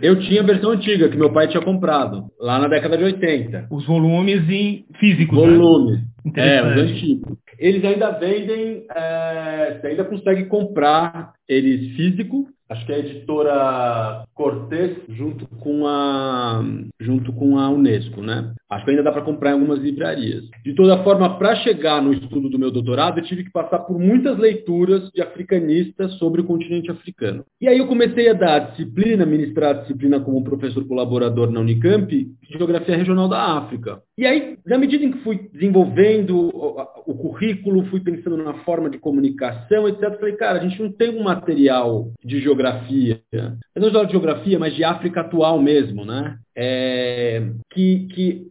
Eu 0.02 0.20
tinha 0.20 0.42
a 0.42 0.44
versão 0.44 0.72
antiga, 0.72 1.08
que 1.08 1.16
meu 1.16 1.32
pai 1.32 1.48
tinha 1.48 1.62
comprado, 1.62 2.26
lá 2.38 2.58
na 2.58 2.68
década 2.68 2.96
de 2.96 3.04
80. 3.04 3.68
Os 3.70 3.86
volumes 3.86 4.48
em 4.50 4.84
físicos, 4.98 5.38
né? 5.38 5.56
Volumes. 5.56 6.00
Né? 6.24 6.56
É, 6.56 6.62
os 6.62 6.90
antigos. 6.90 7.38
Eles 7.58 7.84
ainda 7.84 8.10
vendem, 8.10 8.84
é, 8.94 9.78
você 9.80 9.86
ainda 9.86 10.04
consegue 10.04 10.44
comprar 10.44 11.32
eles 11.48 11.96
físico, 11.96 12.48
acho 12.72 12.86
que 12.86 12.92
é 12.92 12.96
a 12.96 12.98
editora 12.98 14.24
Cortez 14.34 14.96
junto 15.08 15.46
com 15.46 15.86
a 15.86 16.64
junto 17.00 17.32
com 17.32 17.58
a 17.58 17.68
Unesco, 17.70 18.22
né? 18.22 18.52
Acho 18.70 18.84
que 18.84 18.90
ainda 18.90 19.02
dá 19.02 19.12
para 19.12 19.22
comprar 19.22 19.50
em 19.50 19.54
algumas 19.54 19.78
livrarias. 19.78 20.44
De 20.64 20.74
toda 20.74 21.02
forma, 21.04 21.38
para 21.38 21.56
chegar 21.56 22.00
no 22.02 22.12
estudo 22.12 22.48
do 22.48 22.58
meu 22.58 22.70
doutorado, 22.70 23.18
eu 23.18 23.24
tive 23.24 23.44
que 23.44 23.52
passar 23.52 23.80
por 23.80 23.98
muitas 23.98 24.38
leituras 24.38 25.10
de 25.10 25.20
africanistas 25.20 26.14
sobre 26.14 26.40
o 26.40 26.44
continente 26.44 26.90
africano. 26.90 27.44
E 27.60 27.68
aí 27.68 27.78
eu 27.78 27.86
comecei 27.86 28.28
a 28.30 28.32
dar 28.32 28.54
a 28.54 28.58
disciplina, 28.70 29.26
ministrar 29.26 29.70
a 29.70 29.80
disciplina 29.80 30.20
como 30.20 30.42
professor 30.42 30.86
colaborador 30.86 31.50
na 31.50 31.60
Unicamp, 31.60 32.06
de 32.06 32.58
Geografia 32.58 32.96
Regional 32.96 33.28
da 33.28 33.58
África. 33.58 34.00
E 34.16 34.26
aí, 34.26 34.58
na 34.66 34.76
medida 34.76 35.04
em 35.04 35.10
que 35.10 35.18
fui 35.20 35.48
desenvolvendo 35.52 36.48
o, 36.48 37.14
currículo, 37.14 37.86
fui 37.86 38.00
pensando 38.00 38.36
na 38.36 38.52
forma 38.58 38.90
de 38.90 38.98
comunicação, 38.98 39.88
etc., 39.88 40.18
falei, 40.18 40.36
cara, 40.36 40.60
a 40.60 40.68
gente 40.68 40.82
não 40.82 40.92
tem 40.92 41.18
um 41.18 41.22
material 41.22 42.12
de 42.22 42.38
geografia, 42.38 43.22
não 43.74 43.90
só 43.90 44.04
de 44.04 44.12
geografia, 44.12 44.58
mas 44.58 44.74
de 44.74 44.84
África 44.84 45.22
atual 45.22 45.60
mesmo, 45.60 46.04
né? 46.04 46.38
É, 46.54 47.52
que, 47.72 48.06
que, 48.08 48.50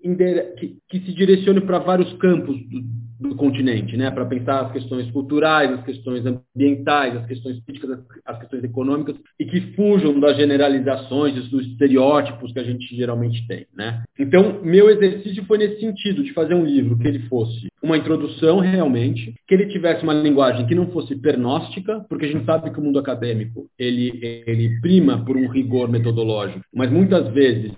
que, 0.58 0.78
que, 0.90 1.00
se 1.06 1.14
direcione 1.14 1.62
para 1.62 1.78
vários 1.78 2.12
campos 2.14 2.58
do, 2.68 2.82
do 3.22 3.36
continente, 3.36 3.96
né? 3.96 4.10
para 4.10 4.26
pensar 4.26 4.62
as 4.62 4.72
questões 4.72 5.10
culturais, 5.12 5.72
as 5.72 5.84
questões 5.84 6.24
ambientais, 6.26 7.16
as 7.16 7.26
questões 7.28 7.60
políticas, 7.60 8.00
as 8.26 8.40
questões 8.40 8.64
econômicas, 8.64 9.16
e 9.40 9.46
que 9.46 9.62
fujam 9.76 10.20
das 10.20 10.36
generalizações, 10.36 11.36
dos 11.50 11.68
estereótipos 11.68 12.52
que 12.52 12.60
a 12.60 12.64
gente 12.64 12.96
geralmente 12.96 13.46
tem. 13.48 13.68
Né? 13.76 14.04
Então, 14.18 14.62
meu 14.64 14.90
exercício 14.90 15.46
foi 15.46 15.60
nesse 15.60 15.80
sentido, 15.80 16.24
de 16.24 16.34
fazer 16.34 16.56
um 16.56 16.66
livro 16.66 16.98
que 16.98 17.08
ele 17.08 17.20
fosse 17.28 17.68
uma 17.82 17.98
introdução 17.98 18.60
realmente, 18.60 19.34
que 19.48 19.54
ele 19.54 19.68
tivesse 19.68 20.04
uma 20.04 20.14
linguagem 20.14 20.66
que 20.66 20.76
não 20.76 20.88
fosse 20.92 21.16
pernóstica, 21.16 22.04
porque 22.10 22.26
a 22.26 22.28
gente 22.28 22.46
sabe 22.46 22.72
que 22.72 22.80
o 22.80 22.84
mundo 22.84 23.00
acadêmico 23.00 23.68
ele, 23.78 24.44
ele 24.48 24.80
prima 24.82 25.24
por 25.24 25.38
um 25.38 25.48
rigor 25.48 25.90
metodológico, 25.90 26.62
mas 26.74 26.92
muitas 26.92 27.28
vezes 27.30 27.72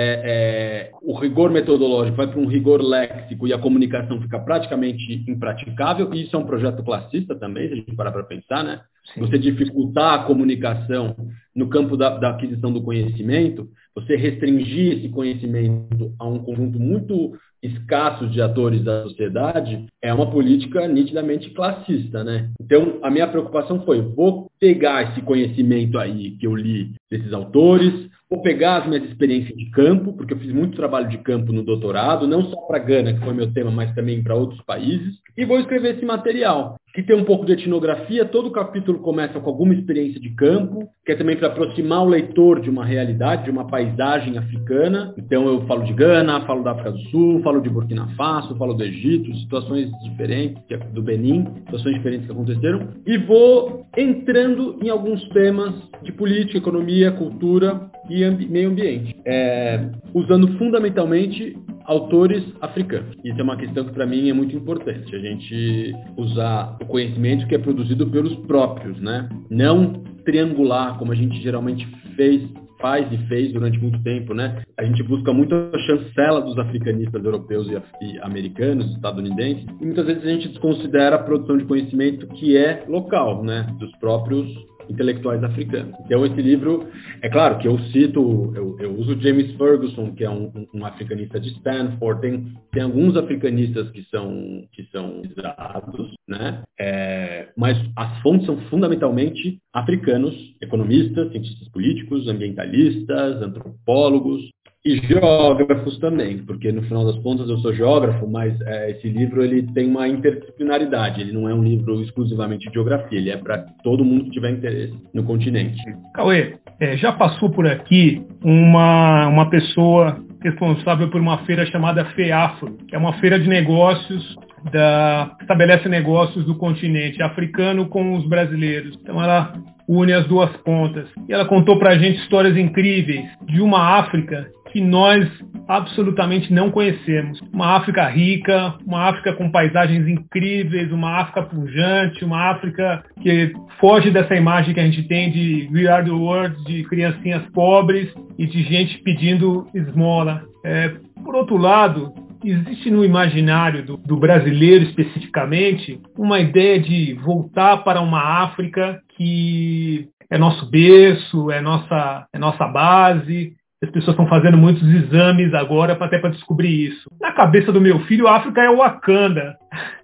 é, 0.00 0.22
é, 0.24 0.90
o 1.02 1.18
rigor 1.18 1.50
metodológico 1.50 2.16
vai 2.16 2.28
para 2.28 2.38
um 2.38 2.46
rigor 2.46 2.80
léxico 2.80 3.48
e 3.48 3.52
a 3.52 3.58
comunicação 3.58 4.22
fica 4.22 4.38
praticamente 4.38 5.24
impraticável, 5.28 6.14
e 6.14 6.22
isso 6.22 6.36
é 6.36 6.38
um 6.38 6.46
projeto 6.46 6.84
classista 6.84 7.34
também, 7.34 7.66
se 7.66 7.72
a 7.72 7.76
gente 7.76 7.96
parar 7.96 8.12
para 8.12 8.22
pensar, 8.22 8.62
né? 8.62 8.80
Sim. 9.12 9.22
Você 9.22 9.36
dificultar 9.36 10.14
a 10.14 10.22
comunicação 10.22 11.16
no 11.52 11.68
campo 11.68 11.96
da, 11.96 12.16
da, 12.16 12.30
aquisição 12.30 12.72
do 12.72 12.80
conhecimento, 12.80 13.68
você 13.92 14.14
restringir 14.14 14.98
esse 14.98 15.08
conhecimento 15.08 16.14
a 16.16 16.28
um 16.28 16.38
conjunto 16.38 16.78
muito 16.78 17.32
escasso 17.62 18.26
de 18.28 18.40
atores 18.40 18.82
da 18.84 19.02
sociedade, 19.04 19.86
é 20.02 20.12
uma 20.12 20.30
política 20.30 20.86
nitidamente 20.86 21.50
classista, 21.50 22.22
né? 22.22 22.50
Então, 22.60 22.98
a 23.02 23.10
minha 23.10 23.26
preocupação 23.26 23.82
foi, 23.84 24.00
vou 24.00 24.50
pegar 24.60 25.10
esse 25.10 25.22
conhecimento 25.22 25.98
aí 25.98 26.32
que 26.32 26.46
eu 26.46 26.54
li 26.54 26.94
desses 27.10 27.32
autores, 27.32 28.08
Vou 28.30 28.42
pegar 28.42 28.82
as 28.82 28.86
minhas 28.86 29.04
experiências 29.04 29.56
de 29.56 29.70
campo, 29.70 30.12
porque 30.12 30.34
eu 30.34 30.38
fiz 30.38 30.52
muito 30.52 30.76
trabalho 30.76 31.08
de 31.08 31.16
campo 31.16 31.50
no 31.50 31.62
doutorado, 31.62 32.26
não 32.26 32.42
só 32.44 32.60
para 32.66 32.78
Gana, 32.78 33.14
que 33.14 33.24
foi 33.24 33.32
meu 33.32 33.50
tema, 33.54 33.70
mas 33.70 33.94
também 33.94 34.22
para 34.22 34.34
outros 34.34 34.60
países, 34.62 35.14
e 35.34 35.46
vou 35.46 35.58
escrever 35.58 35.94
esse 35.94 36.04
material, 36.04 36.76
que 36.98 37.02
tem 37.04 37.14
um 37.14 37.22
pouco 37.22 37.46
de 37.46 37.52
etnografia. 37.52 38.24
Todo 38.24 38.50
capítulo 38.50 38.98
começa 38.98 39.38
com 39.38 39.48
alguma 39.48 39.72
experiência 39.72 40.20
de 40.20 40.30
campo, 40.30 40.88
que 41.06 41.12
é 41.12 41.14
também 41.14 41.36
para 41.36 41.46
aproximar 41.46 42.02
o 42.02 42.08
leitor 42.08 42.60
de 42.60 42.68
uma 42.68 42.84
realidade, 42.84 43.44
de 43.44 43.52
uma 43.52 43.68
paisagem 43.68 44.36
africana. 44.36 45.14
Então 45.16 45.46
eu 45.46 45.64
falo 45.68 45.84
de 45.84 45.92
Gana, 45.92 46.44
falo 46.44 46.64
da 46.64 46.72
África 46.72 46.90
do 46.90 46.98
Sul, 47.02 47.40
falo 47.44 47.60
de 47.60 47.70
Burkina 47.70 48.08
Faso, 48.16 48.56
falo 48.56 48.74
do 48.74 48.82
Egito, 48.82 49.32
situações 49.36 49.88
diferentes, 50.02 50.60
é 50.72 50.76
do 50.76 51.00
Benin, 51.00 51.46
situações 51.66 51.94
diferentes 51.94 52.26
que 52.26 52.32
aconteceram, 52.32 52.88
e 53.06 53.16
vou 53.16 53.86
entrando 53.96 54.76
em 54.82 54.90
alguns 54.90 55.22
temas 55.28 55.72
de 56.02 56.10
política, 56.10 56.58
economia, 56.58 57.12
cultura 57.12 57.92
e 58.10 58.28
meio 58.48 58.70
ambiente, 58.70 59.14
é, 59.24 59.88
usando 60.12 60.58
fundamentalmente 60.58 61.56
autores 61.88 62.44
africanos. 62.60 63.16
Isso 63.24 63.40
é 63.40 63.42
uma 63.42 63.56
questão 63.56 63.84
que 63.86 63.92
para 63.92 64.06
mim 64.06 64.28
é 64.28 64.32
muito 64.34 64.54
importante, 64.54 65.16
a 65.16 65.18
gente 65.18 65.92
usar 66.18 66.76
o 66.82 66.84
conhecimento 66.84 67.46
que 67.48 67.54
é 67.54 67.58
produzido 67.58 68.06
pelos 68.06 68.34
próprios, 68.46 69.00
né? 69.00 69.26
Não 69.50 69.94
triangular 70.24 70.98
como 70.98 71.12
a 71.12 71.14
gente 71.14 71.40
geralmente 71.40 71.88
fez 72.14 72.46
faz 72.78 73.10
e 73.10 73.18
fez 73.26 73.52
durante 73.52 73.76
muito 73.80 74.00
tempo, 74.04 74.32
né? 74.32 74.62
A 74.76 74.84
gente 74.84 75.02
busca 75.02 75.32
muito 75.32 75.52
a 75.52 75.78
chancela 75.80 76.40
dos 76.40 76.56
africanistas 76.58 77.24
europeus 77.24 77.66
e, 78.00 78.20
americanos, 78.20 78.94
estadunidenses, 78.94 79.64
e 79.80 79.84
muitas 79.84 80.06
vezes 80.06 80.22
a 80.22 80.28
gente 80.28 80.48
desconsidera 80.48 81.16
a 81.16 81.18
produção 81.18 81.56
de 81.56 81.64
conhecimento 81.64 82.26
que 82.28 82.56
é 82.56 82.84
local, 82.86 83.42
né? 83.42 83.66
Dos 83.80 83.90
próprios 83.96 84.46
intelectuais 84.88 85.42
africanos. 85.42 85.94
Então, 86.04 86.24
esse 86.24 86.40
livro, 86.40 86.88
é 87.22 87.28
claro 87.28 87.58
que 87.58 87.68
eu 87.68 87.78
cito, 87.90 88.52
eu, 88.54 88.76
eu 88.80 88.94
uso 88.96 89.20
James 89.20 89.52
Ferguson, 89.56 90.14
que 90.14 90.24
é 90.24 90.30
um, 90.30 90.66
um, 90.74 90.84
africanista 90.84 91.38
de 91.38 91.50
Stanford, 91.50 92.20
tem, 92.20 92.52
tem 92.72 92.82
alguns 92.82 93.16
africanistas 93.16 93.90
que 93.90 94.02
são, 94.10 94.64
que 94.72 94.84
são 94.90 95.22
usados, 95.22 96.14
né? 96.26 96.62
É, 96.78 97.48
mas 97.56 97.78
as 97.96 98.18
fontes 98.22 98.46
são 98.46 98.56
fundamentalmente 98.68 99.60
africanos, 99.72 100.34
economistas, 100.60 101.30
cientistas 101.30 101.68
políticos, 101.68 102.28
ambientalistas, 102.28 103.42
antropólogos, 103.42 104.48
e 104.88 105.06
geógrafos 105.06 105.98
também, 105.98 106.38
porque 106.38 106.72
no 106.72 106.82
final 106.82 107.04
das 107.04 107.18
contas 107.18 107.46
eu 107.48 107.58
sou 107.58 107.74
geógrafo, 107.74 108.26
mas 108.26 108.58
é, 108.62 108.92
esse 108.92 109.06
livro 109.08 109.44
ele 109.44 109.62
tem 109.74 109.86
uma 109.86 110.08
interdisciplinaridade, 110.08 111.20
ele 111.20 111.32
não 111.32 111.46
é 111.46 111.52
um 111.52 111.62
livro 111.62 112.00
exclusivamente 112.02 112.66
de 112.68 112.72
geografia, 112.72 113.18
ele 113.18 113.30
é 113.30 113.36
para 113.36 113.58
todo 113.82 114.04
mundo 114.04 114.24
que 114.24 114.30
tiver 114.30 114.50
interesse 114.50 114.94
no 115.12 115.24
continente. 115.24 115.78
Cauê, 116.14 116.54
é, 116.80 116.96
já 116.96 117.12
passou 117.12 117.50
por 117.50 117.66
aqui 117.66 118.22
uma, 118.42 119.26
uma 119.26 119.50
pessoa 119.50 120.24
responsável 120.42 121.10
por 121.10 121.20
uma 121.20 121.38
feira 121.44 121.66
chamada 121.66 122.06
FEAFRO, 122.06 122.78
que 122.88 122.96
é 122.96 122.98
uma 122.98 123.12
feira 123.14 123.38
de 123.38 123.48
negócios 123.48 124.36
da 124.72 125.36
estabelece 125.40 125.88
negócios 125.88 126.44
do 126.44 126.56
continente 126.56 127.22
africano 127.22 127.88
com 127.88 128.14
os 128.14 128.26
brasileiros. 128.28 128.98
Então 129.00 129.22
ela 129.22 129.52
une 129.88 130.12
as 130.12 130.26
duas 130.26 130.50
pontas. 130.58 131.08
E 131.28 131.32
ela 131.32 131.46
contou 131.46 131.78
para 131.78 131.92
a 131.92 131.98
gente 131.98 132.20
histórias 132.20 132.56
incríveis 132.56 133.24
de 133.46 133.62
uma 133.62 133.98
África 133.98 134.46
que 134.70 134.82
nós 134.82 135.26
absolutamente 135.66 136.52
não 136.52 136.70
conhecemos. 136.70 137.40
Uma 137.52 137.76
África 137.76 138.06
rica, 138.06 138.74
uma 138.86 139.08
África 139.08 139.32
com 139.32 139.50
paisagens 139.50 140.06
incríveis, 140.06 140.92
uma 140.92 141.20
África 141.20 141.42
pujante, 141.42 142.24
uma 142.24 142.50
África 142.50 143.02
que 143.22 143.52
foge 143.80 144.10
dessa 144.10 144.34
imagem 144.34 144.74
que 144.74 144.80
a 144.80 144.84
gente 144.84 145.08
tem 145.08 145.30
de 145.30 145.68
We 145.72 145.88
Are 145.88 146.04
the 146.04 146.10
World, 146.10 146.64
de 146.64 146.84
criancinhas 146.84 147.42
pobres 147.52 148.12
e 148.38 148.46
de 148.46 148.62
gente 148.62 148.98
pedindo 149.02 149.66
esmola. 149.74 150.42
É, 150.64 150.94
por 151.24 151.34
outro 151.34 151.56
lado, 151.56 152.12
existe 152.42 152.90
no 152.90 153.04
imaginário 153.04 153.84
do, 153.84 153.96
do, 153.96 154.16
brasileiro 154.16 154.84
especificamente 154.84 156.00
uma 156.16 156.40
ideia 156.40 156.80
de 156.80 157.14
voltar 157.14 157.78
para 157.78 158.00
uma 158.00 158.42
África 158.42 159.00
que 159.16 160.08
é 160.30 160.38
nosso 160.38 160.70
berço, 160.70 161.50
é 161.50 161.60
nossa, 161.60 162.26
é 162.32 162.38
nossa 162.38 162.66
base, 162.66 163.54
as 163.82 163.90
pessoas 163.90 164.14
estão 164.14 164.26
fazendo 164.26 164.58
muitos 164.58 164.82
exames 164.82 165.54
agora 165.54 165.92
até 165.92 166.18
para 166.18 166.30
descobrir 166.30 166.88
isso. 166.88 167.08
Na 167.20 167.32
cabeça 167.32 167.72
do 167.72 167.80
meu 167.80 168.00
filho, 168.00 168.26
a 168.26 168.36
África 168.36 168.60
é 168.60 168.68
o 168.68 168.78
Wakanda. 168.78 169.56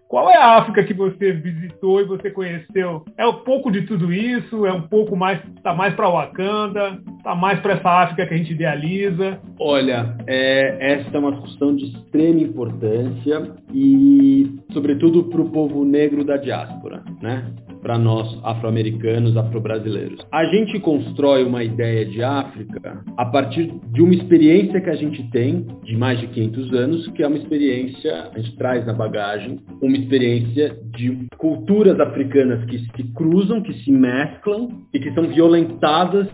Qual 0.09 0.31
é 0.31 0.37
a 0.37 0.59
África 0.59 0.85
que 0.85 0.95
você 0.95 1.33
visitou 1.33 2.01
e 2.01 2.05
você 2.05 2.31
conheceu? 2.31 3.05
É 3.17 3.27
um 3.27 3.43
pouco 3.43 3.71
de 3.71 3.83
tudo 3.83 4.13
isso? 4.13 4.67
É 4.67 4.73
um 4.73 4.83
pouco 4.83 5.17
mais, 5.17 5.41
tá 5.63 5.75
mais 5.75 5.95
para 5.95 6.09
Wakanda? 6.09 6.99
Tá 7.23 7.35
mais 7.35 7.59
para 7.61 7.75
essa 7.75 7.89
África 7.89 8.27
que 8.27 8.35
a 8.35 8.37
gente 8.37 8.53
idealiza? 8.53 9.41
Olha, 9.59 10.17
é, 10.27 10.95
essa 10.95 11.17
é 11.17 11.19
uma 11.19 11.33
discussão 11.33 11.75
de 11.75 11.87
extrema 11.87 12.41
importância 12.41 13.53
e, 13.73 14.55
sobretudo, 14.73 15.25
para 15.25 15.41
o 15.41 15.51
povo 15.51 15.85
negro 15.85 16.25
da 16.25 16.37
diáspora, 16.37 17.03
né? 17.21 17.53
para 17.85 17.99
nós 17.99 18.41
afro-americanos, 18.43 19.37
afro-brasileiros. 19.37 20.27
A 20.33 20.47
gente 20.47 20.81
constrói 20.81 21.45
uma 21.45 21.63
ideia 21.63 22.07
de 22.07 22.23
África 22.23 23.05
a 23.15 23.27
partir 23.27 23.75
de 23.93 24.01
uma 24.01 24.15
experiência 24.15 24.81
que 24.81 24.89
a 24.89 24.97
gente 24.97 25.23
tem 25.31 25.67
de 25.85 25.95
mais 25.95 26.19
de 26.19 26.27
500 26.29 26.73
anos, 26.73 27.09
que 27.09 27.23
é 27.23 27.27
uma 27.27 27.37
experiência, 27.37 28.31
a 28.35 28.39
gente 28.39 28.57
traz 28.57 28.87
na 28.87 28.95
bagagem, 28.95 29.61
uma 29.83 29.94
experiência 29.95 30.77
de 30.97 31.27
culturas 31.37 31.99
africanas 32.01 32.65
que 32.67 32.79
se 32.79 33.03
cruzam, 33.15 33.63
que 33.63 33.73
se 33.83 33.91
mesclam 33.91 34.87
e 34.93 34.99
que 34.99 35.13
são 35.13 35.25
violentadas 35.29 36.29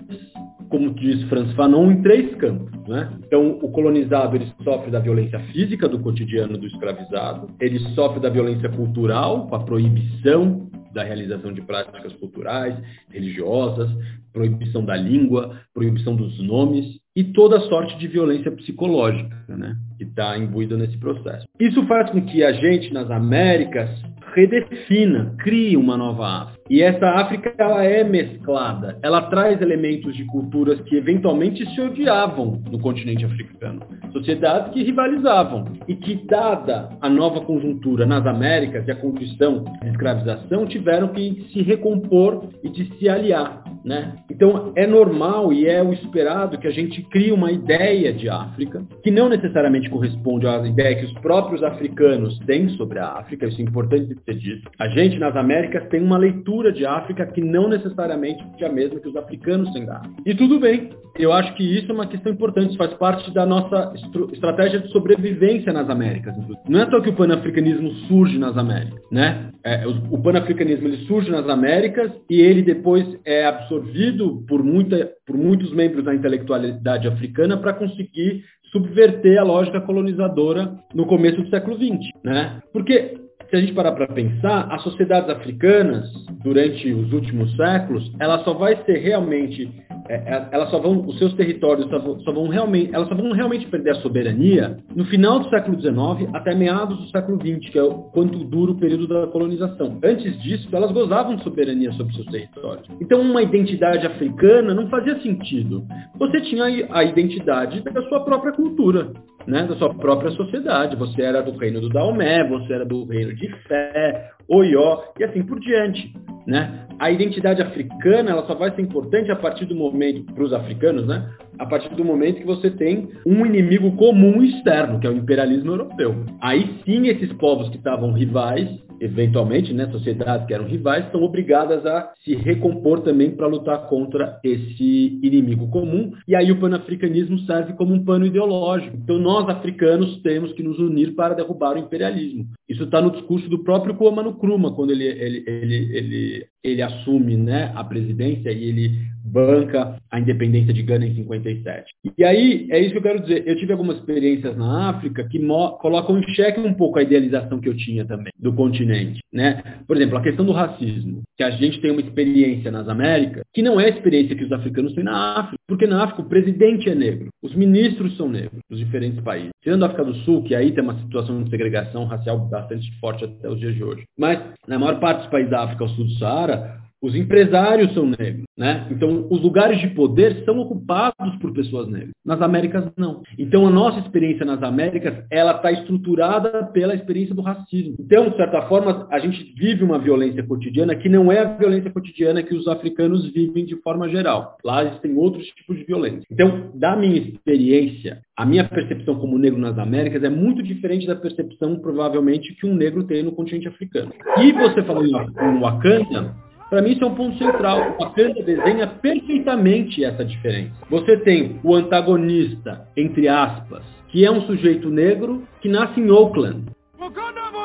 como 0.71 0.95
diz 0.95 1.23
Franz 1.25 1.53
Fanon, 1.55 1.91
em 1.91 2.03
três 2.03 2.35
campos. 2.37 2.71
Né? 2.89 3.13
Então, 3.27 3.59
o 3.61 3.71
colonizado 3.71 4.37
ele 4.37 4.51
sofre 4.63 4.91
da 4.91 5.01
violência 5.01 5.39
física 5.53 5.89
do 5.89 5.99
cotidiano 5.99 6.57
do 6.57 6.67
escravizado, 6.67 7.49
ele 7.61 7.81
sofre 7.95 8.21
da 8.21 8.31
violência 8.31 8.69
cultural, 8.69 9.49
com 9.49 9.57
a 9.57 9.65
proibição 9.65 10.71
da 10.95 11.03
realização 11.03 11.53
de 11.53 11.61
práticas 11.63 12.13
culturais, 12.15 12.77
religiosas, 13.11 13.91
proibição 14.33 14.85
da 14.85 14.97
língua, 14.97 15.61
proibição 15.75 16.17
dos 16.17 16.41
nomes 16.41 17.00
e 17.15 17.25
toda 17.25 17.61
sorte 17.61 17.99
de 17.99 18.07
violência 18.07 18.51
psicológica, 18.53 19.37
né, 19.49 19.77
que 19.99 20.05
está 20.05 20.39
imbuída 20.39 20.77
nesse 20.77 20.97
processo. 20.99 21.47
Isso 21.59 21.85
faz 21.87 22.11
com 22.11 22.25
que 22.25 22.45
a 22.45 22.53
gente 22.53 22.93
nas 22.93 23.11
Américas 23.11 23.91
redefina, 24.35 25.35
crie 25.39 25.77
uma 25.77 25.97
nova 25.97 26.27
África. 26.27 26.61
E 26.71 26.83
essa 26.83 27.05
África 27.05 27.53
ela 27.59 27.83
é 27.83 28.05
mesclada, 28.05 28.97
ela 29.03 29.23
traz 29.23 29.61
elementos 29.61 30.15
de 30.15 30.25
culturas 30.27 30.81
que 30.83 30.97
eventualmente 30.97 31.69
se 31.75 31.81
odiavam 31.81 32.63
no 32.71 32.79
continente 32.79 33.25
africano, 33.25 33.81
sociedades 34.13 34.73
que 34.73 34.85
rivalizavam 34.85 35.65
e 35.89 35.97
que, 35.97 36.15
dada 36.27 36.91
a 37.01 37.09
nova 37.09 37.41
conjuntura 37.41 38.07
nas 38.07 38.25
Américas 38.25 38.87
e 38.87 38.91
a 38.93 38.95
condição 38.95 39.65
de 39.83 39.89
escravização, 39.89 40.65
tiveram 40.65 41.09
que 41.09 41.49
se 41.53 41.61
recompor 41.63 42.45
e 42.63 42.69
de 42.69 42.85
se 42.99 43.09
aliar. 43.09 43.65
Né? 43.83 44.15
Então 44.31 44.73
é 44.77 44.87
normal 44.87 45.55
e 45.55 45.67
é 45.67 45.83
o 45.83 45.91
esperado 45.91 46.59
que 46.59 46.67
a 46.67 46.71
gente 46.71 47.03
crie 47.05 47.33
uma 47.33 47.51
ideia 47.51 48.13
de 48.13 48.29
África 48.29 48.85
que 49.03 49.11
não 49.11 49.27
necessariamente 49.27 49.89
corresponde 49.89 50.47
à 50.47 50.59
ideia 50.67 50.97
que 50.97 51.07
os 51.07 51.15
próprios 51.15 51.63
africanos 51.63 52.39
têm 52.41 52.69
sobre 52.77 52.99
a 52.99 53.07
África, 53.07 53.47
isso 53.47 53.59
é 53.59 53.65
importante 53.65 54.15
dito. 54.27 54.71
A 54.79 54.89
gente 54.89 55.19
nas 55.19 55.37
Américas 55.37 55.89
tem 55.89 56.03
uma 56.03 56.19
leitura 56.19 56.73
de 56.73 56.87
África 56.87 57.27
que 57.27 57.41
não 57.41 57.69
necessariamente 57.69 58.43
é 58.61 58.67
a 58.67 58.73
mesma 58.73 59.01
que 59.01 59.09
os 59.09 59.17
africanos 59.17 59.73
têm 59.73 59.87
da 59.87 59.97
África. 59.97 60.23
E 60.27 60.35
tudo 60.35 60.61
bem, 60.61 60.91
eu 61.19 61.33
acho 61.33 61.55
que 61.55 61.63
isso 61.63 61.91
é 61.91 61.95
uma 61.95 62.07
questão 62.07 62.33
importante, 62.33 62.77
faz 62.77 62.93
parte 62.95 63.33
da 63.33 63.45
nossa 63.45 63.93
estratégia 64.33 64.81
de 64.81 64.89
sobrevivência 64.91 65.73
nas 65.73 65.89
Américas. 65.89 66.35
Não 66.69 66.81
é 66.81 66.91
só 66.91 67.01
que 67.01 67.11
o 67.11 67.17
panafricanismo 67.17 67.91
surge 68.09 68.39
nas 68.39 68.57
Américas, 68.57 69.01
né? 69.11 69.51
É, 69.65 69.87
o, 69.87 70.15
o 70.15 70.23
panafricanismo 70.23 70.89
surge 71.07 71.31
nas 71.31 71.49
Américas 71.49 72.11
e 72.29 72.41
ele 72.41 72.63
depois 72.63 73.07
é 73.25 73.47
absorvido 73.47 74.45
por, 74.49 74.63
muita, 74.63 75.11
por 75.27 75.37
muitos 75.37 75.73
membros 75.73 76.05
da 76.05 76.15
intelectualidade 76.15 77.09
africana 77.09 77.57
para 77.57 77.75
conseguir 77.75 78.45
subverter 78.73 79.39
a 79.39 79.43
lógica 79.43 79.81
colonizadora 79.81 80.79
no 80.95 81.07
começo 81.07 81.43
do 81.43 81.51
século 81.51 81.77
XX, 81.77 82.11
né? 82.25 82.61
Porque 82.73 83.19
se 83.51 83.57
a 83.57 83.61
gente 83.61 83.73
parar 83.73 83.93
para 83.93 84.07
pensar, 84.07 84.69
as 84.71 84.83
sociedades 84.83 85.29
africanas, 85.29 86.09
durante 86.43 86.93
os 86.93 87.13
últimos 87.13 87.55
séculos, 87.57 88.11
ela 88.21 88.45
só 88.45 88.55
vai 88.55 88.77
ser 88.85 88.99
realmente 88.99 89.69
é, 90.11 90.15
é, 90.15 90.49
elas 90.51 90.71
só 90.71 90.81
vão, 90.81 91.07
os 91.07 91.17
seus 91.19 91.33
territórios 91.35 91.89
só 91.89 92.01
vão, 92.01 92.19
só 92.21 92.33
vão, 92.33 92.49
realmente, 92.49 92.93
elas 92.93 93.09
só 93.09 93.15
vão 93.15 93.31
realmente 93.31 93.67
perder 93.69 93.91
a 93.91 93.95
soberania 93.97 94.77
no 94.95 95.05
final 95.05 95.39
do 95.39 95.49
século 95.49 95.81
XIX 95.81 96.29
até 96.35 96.53
meados 96.53 96.99
do 96.99 97.09
século 97.11 97.39
XX, 97.39 97.71
que 97.71 97.79
é 97.79 97.83
o, 97.85 97.95
quanto 98.11 98.39
dura 98.45 98.73
o 98.73 98.75
período 98.75 99.07
da 99.07 99.29
colonização. 99.29 100.01
Antes 100.03 100.37
disso, 100.43 100.69
elas 100.73 100.91
gozavam 100.91 101.37
de 101.37 101.45
soberania 101.45 101.93
sobre 101.93 102.13
seus 102.15 102.27
territórios. 102.27 102.89
Então, 103.01 103.21
uma 103.21 103.41
identidade 103.41 104.05
africana 104.05 104.75
não 104.75 104.89
fazia 104.89 105.21
sentido. 105.21 105.85
Você 106.19 106.41
tinha 106.41 106.65
a 106.91 107.05
identidade 107.05 107.81
da 107.81 108.03
sua 108.09 108.25
própria 108.25 108.53
cultura, 108.53 109.13
né, 109.47 109.67
da 109.67 109.77
sua 109.77 109.95
própria 109.95 110.31
sociedade. 110.33 110.97
Você 110.97 111.23
era 111.23 111.43
do 111.43 111.57
reino 111.57 111.81
do 111.81 111.89
Daomé, 111.89 112.47
você 112.49 112.73
era 112.73 112.85
do 112.85 113.05
reino 113.05 113.35
de 113.35 113.49
Fé, 113.67 114.31
Oió 114.49 115.03
e 115.19 115.25
assim 115.25 115.43
por 115.43 115.59
diante. 115.61 116.13
Né? 116.47 116.87
A 116.99 117.11
identidade 117.11 117.63
africana 117.63 118.31
ela 118.31 118.47
só 118.47 118.55
vai 118.55 118.75
ser 118.75 118.83
importante 118.83 119.31
a 119.31 119.37
partir 119.37 119.67
do 119.67 119.75
momento, 119.75 120.33
para 120.33 120.45
os 120.45 120.53
africanos, 120.53 121.07
né? 121.07 121.31
A 121.61 121.67
partir 121.67 121.95
do 121.95 122.03
momento 122.03 122.41
que 122.41 122.47
você 122.47 122.71
tem 122.71 123.11
um 123.27 123.45
inimigo 123.45 123.93
comum 123.93 124.43
externo, 124.43 124.99
que 124.99 125.07
é 125.07 125.11
o 125.11 125.17
imperialismo 125.17 125.73
europeu. 125.73 126.25
Aí 126.41 126.79
sim 126.87 127.07
esses 127.07 127.31
povos 127.35 127.69
que 127.69 127.77
estavam 127.77 128.13
rivais, 128.13 128.67
eventualmente, 128.99 129.73
né, 129.75 129.87
sociedades 129.93 130.47
que 130.47 130.55
eram 130.55 130.67
rivais, 130.67 131.05
estão 131.05 131.23
obrigadas 131.23 131.85
a 131.85 132.13
se 132.25 132.35
recompor 132.35 133.03
também 133.03 133.31
para 133.31 133.47
lutar 133.47 133.89
contra 133.89 134.41
esse 134.43 135.21
inimigo 135.23 135.69
comum. 135.69 136.13
E 136.27 136.35
aí 136.35 136.51
o 136.51 136.59
panafricanismo 136.59 137.39
serve 137.41 137.75
como 137.75 137.93
um 137.93 138.05
pano 138.05 138.25
ideológico. 138.25 138.97
Então 138.97 139.19
nós 139.19 139.47
africanos 139.49 140.17
temos 140.23 140.53
que 140.55 140.63
nos 140.63 140.79
unir 140.79 141.15
para 141.15 141.35
derrubar 141.35 141.77
o 141.77 141.79
imperialismo. 141.79 142.47
Isso 142.67 142.85
está 142.85 143.03
no 143.03 143.11
discurso 143.11 143.51
do 143.51 143.63
próprio 143.63 143.95
Kwame 143.95 144.31
Nkrumah 144.31 144.71
quando 144.71 144.93
ele, 144.93 145.05
ele, 145.05 145.45
ele, 145.47 145.97
ele, 145.97 146.47
ele 146.63 146.83
assume 146.83 147.37
né, 147.37 147.73
a 147.75 147.83
presidência 147.85 148.51
e 148.51 148.65
ele 148.65 149.11
banca 149.25 149.97
a 150.11 150.19
independência 150.19 150.73
de 150.73 150.83
Gana 150.83 151.07
em 151.07 151.15
57. 151.15 151.85
E 152.17 152.25
aí, 152.25 152.67
é 152.71 152.81
isso 152.81 152.93
que 152.93 152.99
eu 152.99 153.03
quero 153.03 153.21
dizer. 153.21 153.47
Eu 153.47 153.57
tive 153.57 153.73
algumas 153.73 153.99
experiências 153.99 154.57
na 154.57 154.91
África 154.91 155.27
que 155.29 155.39
colocam 155.81 156.19
em 156.19 156.23
xeque 156.35 156.61
um 156.61 156.75
pouco 156.75 156.99
a 156.99 157.03
idealização 157.03 157.61
que 157.61 157.69
eu 157.69 157.77
tinha 157.77 158.05
também 158.05 158.33
do 158.39 158.53
continente. 158.53 159.21
Né? 159.33 159.63
Por 159.87 159.97
exemplo, 159.97 160.19
a 160.19 160.23
questão 160.23 160.45
do 160.45 160.53
racismo, 160.53 161.23
que 161.37 161.45
a 161.45 161.51
gente 161.51 161.81
tem 161.81 161.91
uma 161.91 162.01
experiência 162.01 162.71
nas 162.71 162.89
Américas 162.89 163.43
que 163.53 163.63
não 163.63 163.81
é 163.81 163.87
a 163.87 163.91
experiência 163.91 164.37
que 164.37 164.45
os 164.45 164.53
africanos 164.53 164.95
têm 164.95 165.05
na 165.05 165.39
África, 165.41 165.59
porque 165.67 165.87
na 165.87 166.05
África 166.05 166.23
o 166.23 166.29
presidente 166.29 166.89
é 166.89 166.95
negro, 166.95 167.29
os 167.43 167.55
ministros 167.55 168.17
são 168.17 168.29
negros 168.29 168.61
dos 168.69 168.79
diferentes 168.79 169.21
países. 169.21 169.51
Tirando 169.63 169.83
a 169.83 169.87
África 169.87 170.05
do 170.05 170.15
Sul, 170.17 170.43
que 170.43 170.55
aí 170.55 170.73
tem 170.73 170.83
uma 170.83 170.99
situação 170.99 171.43
de 171.43 171.51
segregação 171.51 172.07
racial 172.07 172.39
bastante 172.39 172.91
forte 172.99 173.25
até 173.25 173.49
os 173.49 173.59
dias 173.59 173.75
de 173.75 173.85
hoje. 173.85 174.05
Mas 174.19 174.41
na 174.67 174.79
maior 174.79 174.99
parte 174.99 175.21
dos 175.21 175.31
países 175.31 175.51
da 175.51 175.65
África 175.65 175.85
ao 175.85 175.91
sul 175.91 176.07
do 176.07 176.15
Saara, 176.15 176.81
os 177.03 177.15
empresários 177.15 177.95
são 177.95 178.07
negros, 178.07 178.45
né? 178.57 178.87
Então, 178.91 179.27
os 179.31 179.41
lugares 179.41 179.81
de 179.81 179.89
poder 179.89 180.45
são 180.45 180.59
ocupados 180.59 181.37
por 181.41 181.53
pessoas 181.53 181.89
negras. 181.89 182.11
Nas 182.25 182.43
Américas, 182.43 182.93
não. 182.97 183.23
Então, 183.39 183.67
a 183.67 183.71
nossa 183.71 184.01
experiência 184.01 184.45
nas 184.45 184.63
Américas, 184.63 185.25
ela 185.31 185.53
está 185.53 185.73
estruturada 185.73 186.65
pela 186.67 186.95
experiência 186.95 187.35
do 187.35 187.43
racismo. 187.43 187.97
Então, 187.99 188.29
de 188.29 188.37
certa 188.37 188.63
forma, 188.63 189.09
a 189.11 189.19
gente 189.19 189.55
vive 189.57 189.83
uma 189.83 189.99
violência 189.99 190.43
cotidiana 190.43 190.95
que 190.95 191.09
não 191.09 191.33
é 191.33 191.41
a 191.41 191.57
violência 191.57 191.91
cotidiana 191.91 192.43
que 192.43 192.55
os 192.55 192.69
africanos 192.69 193.33
vivem 193.33 193.65
de 193.65 193.77
forma 193.77 194.09
geral. 194.09 194.59
Lá 194.65 194.85
existem 194.85 195.17
outros 195.17 195.47
tipos 195.47 195.79
de 195.79 195.85
violência. 195.85 196.27
Então, 196.31 196.71
da 196.75 196.95
minha 196.97 197.17
experiência, 197.17 198.21
a 198.37 198.45
minha 198.45 198.65
percepção 198.65 199.19
como 199.19 199.39
negro 199.39 199.59
nas 199.59 199.79
Américas 199.79 200.23
é 200.23 200.29
muito 200.29 200.63
diferente 200.63 201.07
da 201.07 201.17
percepção, 201.17 201.77
provavelmente, 201.77 202.55
que 202.55 202.67
um 202.67 202.75
negro 202.75 203.05
tem 203.05 203.23
no 203.23 203.33
continente 203.33 203.69
africano. 203.69 204.13
E 204.39 204.53
você 204.53 204.83
falou 204.83 205.05
em 205.05 205.61
Wakanda, 205.61 206.35
para 206.71 206.83
mim, 206.83 206.93
isso 206.93 207.03
é 207.03 207.07
um 207.09 207.15
ponto 207.17 207.37
central. 207.37 207.97
O 207.99 208.05
Wakanda 208.05 208.43
desenha 208.45 208.87
perfeitamente 208.87 210.05
essa 210.05 210.25
diferença. 210.25 210.71
Você 210.89 211.17
tem 211.19 211.59
o 211.65 211.75
antagonista, 211.75 212.87
entre 212.97 213.29
aspas, 213.29 213.83
que 214.09 214.25
é 214.25 214.31
um 214.31 214.43
sujeito 214.43 214.89
negro 214.89 215.43
que 215.61 215.69
nasce 215.69 216.01
em 216.01 216.11
Oakland. 216.11 216.67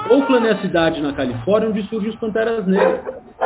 Oakland 0.09 0.47
é 0.47 0.51
a 0.53 0.61
cidade 0.61 1.01
na 1.01 1.13
Califórnia 1.13 1.69
onde 1.69 1.83
surgem 1.83 2.09
os 2.09 2.15
Panteras 2.15 2.65
Negras. 2.65 3.01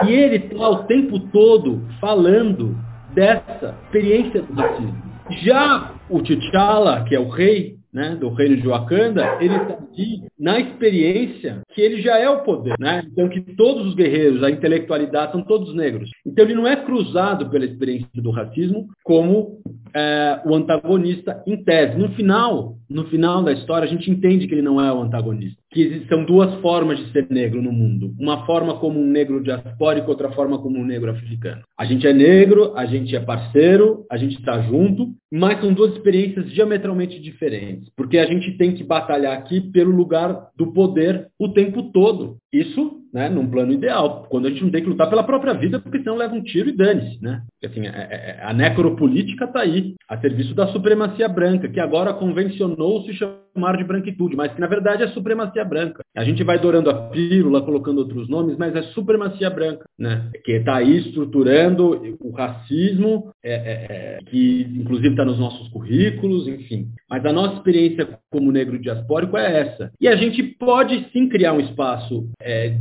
E 0.06 0.12
ele 0.12 0.38
está 0.38 0.70
o 0.70 0.84
tempo 0.84 1.20
todo 1.32 1.86
falando 2.00 2.78
dessa 3.14 3.76
experiência 3.86 4.42
do 4.42 4.54
racismo. 4.54 5.10
Já 5.44 5.92
o 6.10 6.22
T'Challa, 6.22 7.04
que 7.04 7.16
é 7.16 7.20
o 7.20 7.28
rei, 7.28 7.79
né, 7.92 8.16
do 8.16 8.30
reino 8.30 8.58
de 8.58 8.68
Wakanda, 8.68 9.38
ele 9.42 9.56
está 9.56 9.74
aqui 9.74 10.24
na 10.40 10.60
experiência 10.60 11.62
que 11.74 11.82
ele 11.82 12.02
já 12.02 12.18
é 12.18 12.30
o 12.30 12.44
poder, 12.44 12.76
né? 12.80 13.04
Então 13.12 13.28
que 13.28 13.42
todos 13.42 13.88
os 13.88 13.96
guerreiros, 13.96 14.44
a 14.44 14.50
intelectualidade 14.50 15.32
são 15.32 15.42
todos 15.42 15.74
negros. 15.74 16.10
Então 16.26 16.46
ele 16.46 16.54
não 16.54 16.68
é 16.68 16.76
cruzado 16.76 17.50
pela 17.50 17.66
experiência 17.66 18.08
do 18.16 18.32
racismo 18.32 18.88
como 19.04 19.62
é, 19.94 20.42
o 20.46 20.54
antagonista 20.54 21.44
em 21.48 21.64
tese. 21.64 21.98
No 21.98 22.10
final, 22.10 22.76
no 22.90 23.06
final 23.06 23.44
da 23.44 23.52
história, 23.52 23.88
a 23.88 23.90
gente 23.90 24.10
entende 24.10 24.48
que 24.48 24.54
ele 24.54 24.62
não 24.62 24.80
é 24.80 24.92
o 24.94 25.02
antagonista. 25.02 25.59
Que 25.72 26.06
são 26.10 26.26
duas 26.26 26.60
formas 26.62 26.98
de 26.98 27.12
ser 27.12 27.28
negro 27.30 27.62
no 27.62 27.72
mundo. 27.72 28.14
Uma 28.20 28.46
forma 28.46 28.80
como 28.80 29.00
um 29.00 29.06
negro 29.06 29.44
diaspórico, 29.44 30.10
outra 30.10 30.32
forma 30.32 30.58
como 30.58 30.80
um 30.80 30.86
negro 30.86 31.12
africano. 31.12 31.62
A 31.78 31.86
gente 31.86 32.08
é 32.08 32.14
negro, 32.14 32.74
a 32.76 32.86
gente 32.86 33.16
é 33.16 33.20
parceiro, 33.20 34.06
a 34.10 34.18
gente 34.18 34.40
está 34.40 34.62
junto, 34.62 35.14
mas 35.32 35.62
são 35.62 35.74
duas 35.74 35.94
experiências 35.94 36.50
diametralmente 36.52 37.20
diferentes. 37.20 37.90
Porque 37.96 38.18
a 38.18 38.26
gente 38.26 38.58
tem 38.58 38.74
que 38.74 38.84
batalhar 38.84 39.38
aqui 39.38 39.62
pelo 39.62 39.92
lugar 39.92 40.50
do 40.58 40.74
poder 40.74 41.28
o 41.38 41.50
tempo 41.50 41.92
todo. 41.92 42.38
Isso 42.52 43.00
né, 43.14 43.30
num 43.30 43.50
plano 43.50 43.72
ideal, 43.72 44.26
quando 44.30 44.48
a 44.48 44.50
gente 44.50 44.64
não 44.64 44.72
tem 44.72 44.84
que 44.84 44.90
lutar 44.90 45.10
pela 45.10 45.24
própria 45.24 45.54
vida, 45.54 45.80
porque 45.80 46.00
senão 46.00 46.16
leva 46.16 46.36
um 46.36 46.44
tiro 46.44 46.70
e 46.70 46.76
dane-se. 46.76 47.22
Né? 47.22 47.42
Assim, 47.64 47.88
a, 47.88 47.90
é, 47.90 48.08
é, 48.12 48.16
é, 48.16 48.40
a 48.44 48.54
necropolítica 48.54 49.46
está 49.46 49.62
aí, 49.62 49.96
a 50.08 50.18
serviço 50.20 50.54
da 50.54 50.68
supremacia 50.68 51.28
branca, 51.28 51.68
que 51.68 51.80
agora 51.80 52.14
convencionou 52.14 53.04
se 53.04 53.14
chamar 53.14 53.78
de 53.78 53.84
branquitude, 53.84 54.36
mas 54.36 54.54
que 54.54 54.62
na 54.62 54.68
verdade 54.68 55.04
é 55.04 55.08
supremacia 55.10 55.66
branca. 55.66 56.04
A 56.16 56.24
gente 56.24 56.44
vai 56.44 56.60
dourando 56.60 56.90
a 56.90 57.10
pílula, 57.10 57.62
colocando 57.62 58.00
outros 58.00 58.30
nomes, 58.30 58.58
mas 58.58 58.76
é 58.76 58.84
supremacia 58.94 59.50
branca, 59.50 59.86
né? 59.98 60.30
que 60.44 60.54
está 60.54 60.76
aí 60.76 60.98
estruturando 60.98 62.18
o 62.22 62.32
racismo, 62.32 63.32
é, 63.44 63.54
é, 63.54 63.88
é 63.90 64.20
que 64.30 64.68
inclusive 64.76 65.10
está 65.10 65.26
nos 65.26 65.40
nossos 65.40 65.68
currículos, 65.70 66.48
enfim. 66.48 66.88
Mas 67.10 67.26
a 67.26 67.34
nossa 67.34 67.56
experiência 67.56 68.08
como 68.30 68.52
negro 68.52 68.80
diaspórico 68.80 69.38
é 69.38 69.62
essa. 69.62 69.92
E 70.00 70.08
a 70.08 70.16
gente 70.16 70.44
pode 70.44 71.08
sim 71.12 71.28
criar 71.28 71.54
um 71.54 71.60
espaço 71.60 72.30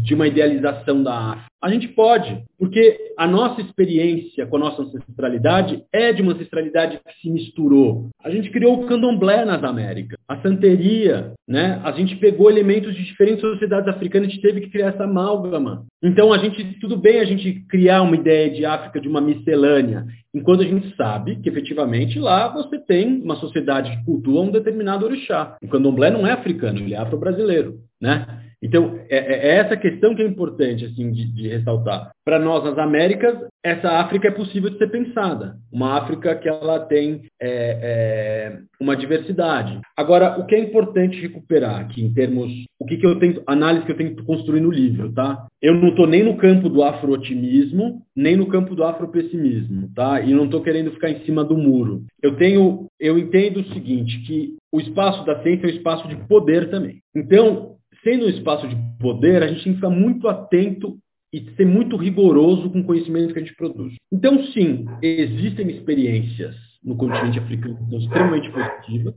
de 0.03 0.15
uma 0.19 0.27
idealização 0.27 1.03
da 1.03 1.15
África. 1.15 1.49
A 1.61 1.71
gente 1.71 1.89
pode, 1.89 2.45
porque 2.57 2.97
a 3.17 3.27
nossa 3.27 3.61
experiência 3.61 4.47
com 4.47 4.57
a 4.57 4.61
nossa 4.61 4.83
ancestralidade 4.83 5.83
é 5.93 6.13
de 6.13 6.23
uma 6.23 6.33
ancestralidade 6.33 7.01
que 7.05 7.21
se 7.21 7.31
misturou. 7.31 8.09
A 8.23 8.31
gente 8.31 8.51
criou 8.51 8.75
o 8.75 8.87
candomblé 8.87 9.45
nas 9.45 9.63
Américas, 9.65 10.19
a 10.29 10.41
santeria, 10.41 11.33
né? 11.49 11.81
A 11.83 11.91
gente 11.93 12.15
pegou 12.17 12.49
elementos 12.49 12.95
de 12.95 13.05
diferentes 13.05 13.41
sociedades 13.41 13.89
africanas 13.89 14.33
e 14.33 14.41
teve 14.41 14.61
que 14.61 14.71
criar 14.71 14.89
essa 14.89 15.05
amálgama. 15.05 15.85
Então 16.01 16.33
a 16.33 16.39
gente, 16.39 16.79
tudo 16.81 16.97
bem 16.97 17.19
a 17.19 17.25
gente 17.25 17.65
criar 17.69 18.03
uma 18.03 18.15
ideia 18.15 18.51
de 18.51 18.65
África 18.65 19.01
de 19.01 19.09
uma 19.09 19.21
miscelânea, 19.21 20.07
enquanto 20.33 20.63
a 20.63 20.67
gente 20.67 20.95
sabe 20.95 21.41
que 21.41 21.49
efetivamente 21.49 22.21
lá 22.21 22.49
você 22.53 22.79
tem 22.79 23.21
uma 23.21 23.35
sociedade 23.37 23.91
que 23.91 24.05
cultua 24.05 24.43
um 24.43 24.53
determinado 24.53 25.05
orixá. 25.05 25.57
O 25.61 25.69
candomblé 25.69 26.11
não 26.11 26.25
é 26.25 26.33
africano, 26.33 26.79
ele 26.79 26.95
é 26.95 26.99
afro-brasileiro, 26.99 27.81
né? 28.01 28.45
Então, 28.63 28.99
é, 29.09 29.17
é, 29.17 29.49
é, 29.49 29.57
essa 29.59 29.77
questão 29.77 30.15
que 30.15 30.23
é 30.23 30.27
importante 30.27 30.85
assim, 30.85 31.13
de, 31.13 31.33
de 31.33 31.49
ressaltar. 31.49 32.11
Para 32.25 32.39
nós, 32.39 32.65
nas 32.65 32.77
Américas, 32.77 33.37
essa 33.65 33.89
África 34.01 34.29
é 34.29 34.33
possível 34.33 34.69
de 34.71 34.79
ser 34.79 34.89
pensada. 34.89 35.57
Uma 35.73 35.97
África 35.97 36.35
que 36.35 36.49
ela 36.49 36.81
tem 36.81 37.23
é, 37.41 38.51
é, 38.51 38.59
uma 38.81 38.97
diversidade. 38.97 39.81
Agora, 39.97 40.39
o 40.39 40.47
que 40.47 40.55
é 40.55 40.59
importante 40.59 41.21
recuperar 41.21 41.81
aqui, 41.81 42.03
em 42.05 42.13
termos... 42.13 42.53
O 42.81 42.85
que, 42.85 42.97
que 42.97 43.07
eu 43.07 43.19
tento... 43.19 43.43
Análise 43.47 43.87
que 43.87 43.93
eu 43.93 43.97
tento 43.97 44.25
construir 44.25 44.61
no 44.61 44.71
livro, 44.71 45.13
tá? 45.13 45.47
Eu 45.63 45.75
não 45.75 45.89
estou 45.89 46.07
nem 46.07 46.25
no 46.25 46.37
campo 46.37 46.69
do 46.69 46.83
afro-otimismo, 46.83 48.03
nem 48.15 48.37
no 48.37 48.47
campo 48.47 48.75
do 48.75 48.85
afro-pessimismo, 48.85 49.91
tá? 49.95 50.21
E 50.21 50.33
não 50.33 50.45
estou 50.45 50.63
querendo 50.63 50.93
ficar 50.93 51.11
em 51.11 51.25
cima 51.25 51.45
do 51.45 51.57
muro. 51.57 52.03
Eu 52.23 52.37
tenho... 52.37 52.87
Eu 53.01 53.17
entendo 53.19 53.61
o 53.61 53.73
seguinte, 53.73 54.21
que 54.27 54.57
o 54.73 54.81
espaço 54.81 55.25
da 55.25 55.41
ciência 55.43 55.67
é 55.67 55.69
um 55.69 55.77
espaço 55.77 56.09
de 56.09 56.17
poder 56.27 56.69
também. 56.71 56.99
Então, 57.15 57.78
sendo 58.03 58.27
um 58.27 58.29
espaço 58.29 58.67
de 58.69 58.77
poder, 59.01 59.43
a 59.43 59.49
gente 59.49 59.65
tem 59.65 59.73
que 59.73 59.79
ficar 59.79 59.91
muito 59.91 60.29
atento 60.29 60.97
e 61.33 61.45
ser 61.57 61.67
muito 61.67 61.97
rigoroso 61.97 62.71
com 62.71 62.81
o 62.81 62.85
conhecimento 62.85 63.33
que 63.33 63.39
a 63.39 63.43
gente 63.43 63.57
produz. 63.57 63.95
Então, 64.11 64.43
sim, 64.47 64.87
existem 65.03 65.71
experiências 65.71 66.55
no 66.83 66.97
continente 66.97 67.39
africano 67.39 67.77
que 67.77 67.91
são 67.91 67.99
extremamente 67.99 68.51
positivas. 68.51 69.15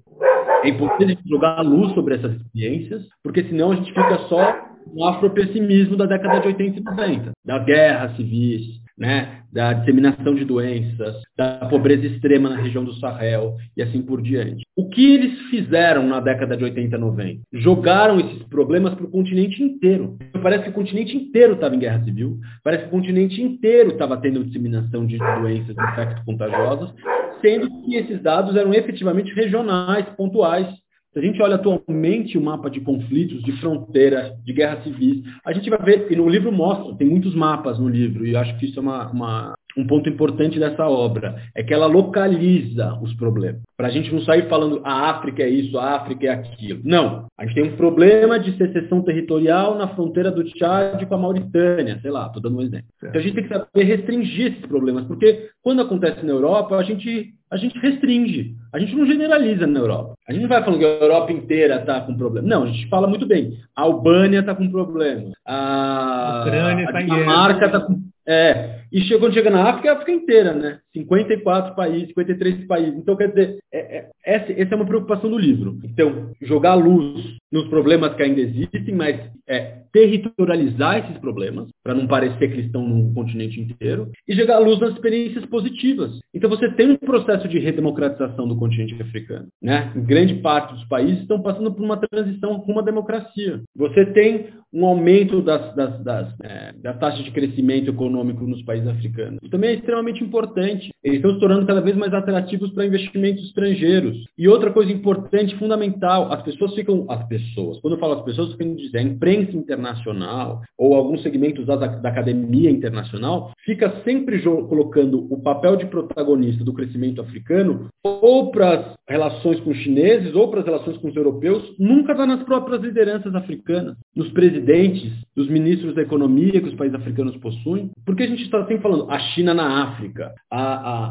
É 0.63 0.69
importante 0.69 1.21
jogar 1.27 1.57
a 1.57 1.61
luz 1.61 1.93
sobre 1.93 2.15
essas 2.15 2.35
experiências, 2.35 3.07
porque 3.23 3.43
senão 3.43 3.71
a 3.71 3.75
gente 3.75 3.89
fica 3.89 4.17
só 4.27 4.71
no 4.93 5.05
afropessimismo 5.05 5.95
da 5.95 6.05
década 6.05 6.39
de 6.39 6.47
80 6.47 6.79
e 6.79 6.83
90, 6.83 7.31
das 7.45 7.65
guerras 7.65 8.15
civis, 8.15 8.80
né, 9.01 9.41
da 9.51 9.73
disseminação 9.73 10.35
de 10.35 10.45
doenças, 10.45 11.23
da 11.35 11.65
pobreza 11.65 12.05
extrema 12.05 12.51
na 12.51 12.57
região 12.57 12.83
do 12.83 12.93
Sahel 12.93 13.55
e 13.75 13.81
assim 13.81 13.99
por 13.99 14.21
diante. 14.21 14.63
O 14.77 14.89
que 14.89 15.15
eles 15.15 15.39
fizeram 15.49 16.07
na 16.07 16.19
década 16.19 16.55
de 16.55 16.63
80 16.63 16.95
e 16.95 16.99
90? 16.99 17.41
Jogaram 17.51 18.19
esses 18.19 18.43
problemas 18.43 18.93
para 18.93 19.05
o 19.05 19.09
continente 19.09 19.61
inteiro. 19.63 20.19
Parece 20.43 20.65
que 20.65 20.69
o 20.69 20.73
continente 20.73 21.17
inteiro 21.17 21.53
estava 21.53 21.75
em 21.75 21.79
guerra 21.79 22.03
civil, 22.03 22.39
parece 22.63 22.83
que 22.83 22.89
o 22.89 22.91
continente 22.91 23.41
inteiro 23.41 23.89
estava 23.89 24.15
tendo 24.17 24.43
disseminação 24.43 25.03
de 25.07 25.17
doenças 25.17 25.75
infecto-contagiosas, 25.75 26.93
sendo 27.41 27.67
que 27.81 27.95
esses 27.95 28.21
dados 28.21 28.55
eram 28.55 28.71
efetivamente 28.71 29.33
regionais, 29.33 30.05
pontuais. 30.15 30.67
Se 31.13 31.19
a 31.19 31.21
gente 31.21 31.41
olha 31.41 31.55
atualmente 31.55 32.37
o 32.37 32.41
mapa 32.41 32.69
de 32.69 32.79
conflitos, 32.79 33.43
de 33.43 33.51
fronteira, 33.59 34.37
de 34.45 34.53
guerras 34.53 34.81
civis, 34.83 35.23
a 35.45 35.51
gente 35.51 35.69
vai 35.69 35.79
ver, 35.79 36.09
e 36.09 36.15
no 36.15 36.29
livro 36.29 36.53
mostra, 36.53 36.95
tem 36.95 37.05
muitos 37.05 37.35
mapas 37.35 37.77
no 37.77 37.89
livro, 37.89 38.25
e 38.25 38.33
acho 38.33 38.57
que 38.57 38.67
isso 38.67 38.79
é 38.79 38.81
uma, 38.81 39.11
uma, 39.11 39.53
um 39.77 39.85
ponto 39.85 40.09
importante 40.09 40.59
dessa 40.59 40.87
obra, 40.87 41.35
é 41.55 41.63
que 41.63 41.73
ela 41.73 41.85
localiza 41.85 42.97
os 43.01 43.13
problemas. 43.13 43.61
Para 43.77 43.87
a 43.87 43.91
gente 43.91 44.13
não 44.13 44.21
sair 44.21 44.47
falando 44.47 44.81
a 44.83 45.09
África 45.09 45.43
é 45.43 45.49
isso, 45.49 45.77
a 45.77 45.95
África 45.95 46.27
é 46.27 46.29
aquilo. 46.29 46.81
Não. 46.83 47.25
A 47.37 47.45
gente 47.45 47.55
tem 47.55 47.71
um 47.71 47.75
problema 47.75 48.39
de 48.39 48.55
secessão 48.57 49.01
territorial 49.01 49.77
na 49.77 49.87
fronteira 49.89 50.31
do 50.31 50.43
Tchad 50.43 51.05
com 51.05 51.15
a 51.15 51.17
Mauritânia, 51.17 51.99
sei 52.01 52.11
lá, 52.11 52.27
estou 52.27 52.41
dando 52.41 52.57
um 52.57 52.61
exemplo. 52.61 52.87
Então 52.97 53.19
a 53.19 53.23
gente 53.23 53.35
tem 53.35 53.43
que 53.43 53.53
saber 53.53 53.83
restringir 53.83 54.53
esses 54.53 54.65
problemas, 54.65 55.05
porque 55.05 55.49
quando 55.63 55.81
acontece 55.81 56.25
na 56.25 56.31
Europa, 56.31 56.75
a 56.75 56.83
gente 56.83 57.33
a 57.51 57.57
gente 57.57 57.77
restringe. 57.79 58.55
A 58.71 58.79
gente 58.79 58.95
não 58.95 59.05
generaliza 59.05 59.67
na 59.67 59.79
Europa. 59.79 60.13
A 60.25 60.31
gente 60.31 60.43
não 60.43 60.49
vai 60.49 60.63
falando 60.63 60.79
que 60.79 60.85
a 60.85 60.87
Europa 60.87 61.33
inteira 61.33 61.75
está 61.75 61.99
com 61.99 62.15
problema. 62.15 62.47
Não, 62.47 62.63
a 62.63 62.67
gente 62.67 62.87
fala 62.87 63.07
muito 63.07 63.27
bem. 63.27 63.59
A 63.75 63.81
Albânia 63.81 64.39
está 64.39 64.55
com 64.55 64.71
problema. 64.71 65.31
A, 65.45 66.43
Ucrânia 66.45 66.87
a 66.87 67.01
Dinamarca 67.01 67.65
está 67.65 67.81
com. 67.81 67.99
É, 68.31 68.81
e 68.93 69.01
chegou, 69.01 69.27
quando 69.27 69.33
chega 69.33 69.49
na 69.49 69.69
África, 69.69 69.89
é 69.89 69.91
a 69.91 69.93
África 69.95 70.11
inteira, 70.13 70.53
né? 70.53 70.79
54 70.93 71.75
países, 71.75 72.07
53 72.09 72.65
países. 72.65 72.97
Então, 72.97 73.15
quer 73.15 73.27
dizer, 73.27 73.59
é, 73.73 73.79
é, 73.79 74.09
essa, 74.23 74.51
essa, 74.53 74.73
é 74.73 74.75
uma 74.75 74.85
preocupação 74.85 75.29
do 75.29 75.37
livro. 75.37 75.77
Então, 75.83 76.31
jogar 76.41 76.75
luz 76.75 77.37
nos 77.51 77.67
problemas 77.67 78.13
que 78.15 78.23
ainda 78.23 78.39
existem, 78.39 78.95
mas 78.95 79.19
é, 79.47 79.81
territorializar 79.91 80.99
esses 80.99 81.17
problemas, 81.17 81.69
para 81.83 81.93
não 81.93 82.07
parecer 82.07 82.47
que 82.47 82.53
eles 82.53 82.65
estão 82.67 82.87
no 82.87 83.13
continente 83.13 83.59
inteiro, 83.59 84.09
e 84.25 84.33
jogar 84.33 84.59
luz 84.59 84.79
nas 84.79 84.93
experiências 84.93 85.45
positivas. 85.45 86.19
Então, 86.33 86.49
você 86.49 86.69
tem 86.71 86.91
um 86.91 86.97
processo 86.97 87.49
de 87.49 87.59
redemocratização 87.59 88.47
do 88.47 88.55
continente 88.55 89.01
africano. 89.01 89.47
Né? 89.61 89.91
Em 89.93 90.03
grande 90.03 90.35
parte 90.35 90.73
dos 90.73 90.85
países 90.85 91.21
estão 91.21 91.41
passando 91.41 91.73
por 91.73 91.83
uma 91.83 91.97
transição 91.97 92.59
com 92.61 92.71
uma 92.71 92.83
democracia. 92.83 93.61
Você 93.75 94.05
tem 94.07 94.47
um 94.73 94.85
aumento 94.85 95.41
das, 95.41 95.75
das, 95.75 96.01
das, 96.03 96.39
é, 96.41 96.73
das 96.81 96.97
taxas 96.97 97.23
de 97.25 97.31
crescimento 97.31 97.89
econômico 97.89 98.20
nos 98.23 98.63
países 98.63 98.87
africanos. 98.87 99.39
Também 99.49 99.71
é 99.71 99.73
extremamente 99.73 100.23
importante. 100.23 100.91
Eles 101.03 101.17
estão 101.17 101.33
se 101.33 101.39
tornando 101.39 101.65
cada 101.65 101.81
vez 101.81 101.95
mais 101.95 102.13
atrativos 102.13 102.71
para 102.71 102.85
investimentos 102.85 103.43
estrangeiros. 103.45 104.17
E 104.37 104.47
outra 104.47 104.71
coisa 104.71 104.91
importante, 104.91 105.55
fundamental, 105.57 106.31
as 106.31 106.41
pessoas 106.43 106.73
ficam, 106.75 107.05
as 107.09 107.27
pessoas, 107.27 107.79
quando 107.79 107.93
eu 107.93 107.99
falo 107.99 108.13
as 108.13 108.23
pessoas, 108.23 108.55
quero 108.55 108.75
dizer, 108.75 108.99
a 108.99 109.03
imprensa 109.03 109.55
internacional 109.55 110.61
ou 110.77 110.93
alguns 110.93 111.21
segmentos 111.21 111.65
da, 111.65 111.75
da 111.75 112.09
academia 112.09 112.69
internacional 112.69 113.51
fica 113.65 114.01
sempre 114.03 114.41
colocando 114.41 115.27
o 115.31 115.41
papel 115.41 115.75
de 115.75 115.85
protagonista 115.85 116.63
do 116.63 116.73
crescimento 116.73 117.21
africano 117.21 117.89
ou 118.03 118.51
para 118.51 118.73
as 118.73 118.95
relações 119.07 119.59
com 119.59 119.71
os 119.71 119.77
chineses 119.77 120.33
ou 120.35 120.49
para 120.49 120.61
as 120.61 120.65
relações 120.65 120.97
com 120.97 121.09
os 121.09 121.15
europeus, 121.15 121.75
nunca 121.77 122.13
está 122.13 122.25
nas 122.25 122.43
próprias 122.43 122.81
lideranças 122.81 123.33
africanas, 123.35 123.95
nos 124.15 124.29
presidentes, 124.31 125.11
dos 125.35 125.49
ministros 125.49 125.95
da 125.95 126.01
economia 126.01 126.61
que 126.61 126.69
os 126.69 126.75
países 126.75 126.95
africanos 126.95 127.35
possuem, 127.37 127.91
porque 128.05 128.23
a 128.23 128.27
gente 128.27 128.43
está 128.43 128.59
sempre 128.61 128.81
falando 128.81 129.09
a 129.09 129.19
China 129.19 129.53
na 129.53 129.83
África, 129.83 130.33
a, 130.49 130.61
a, 130.61 131.03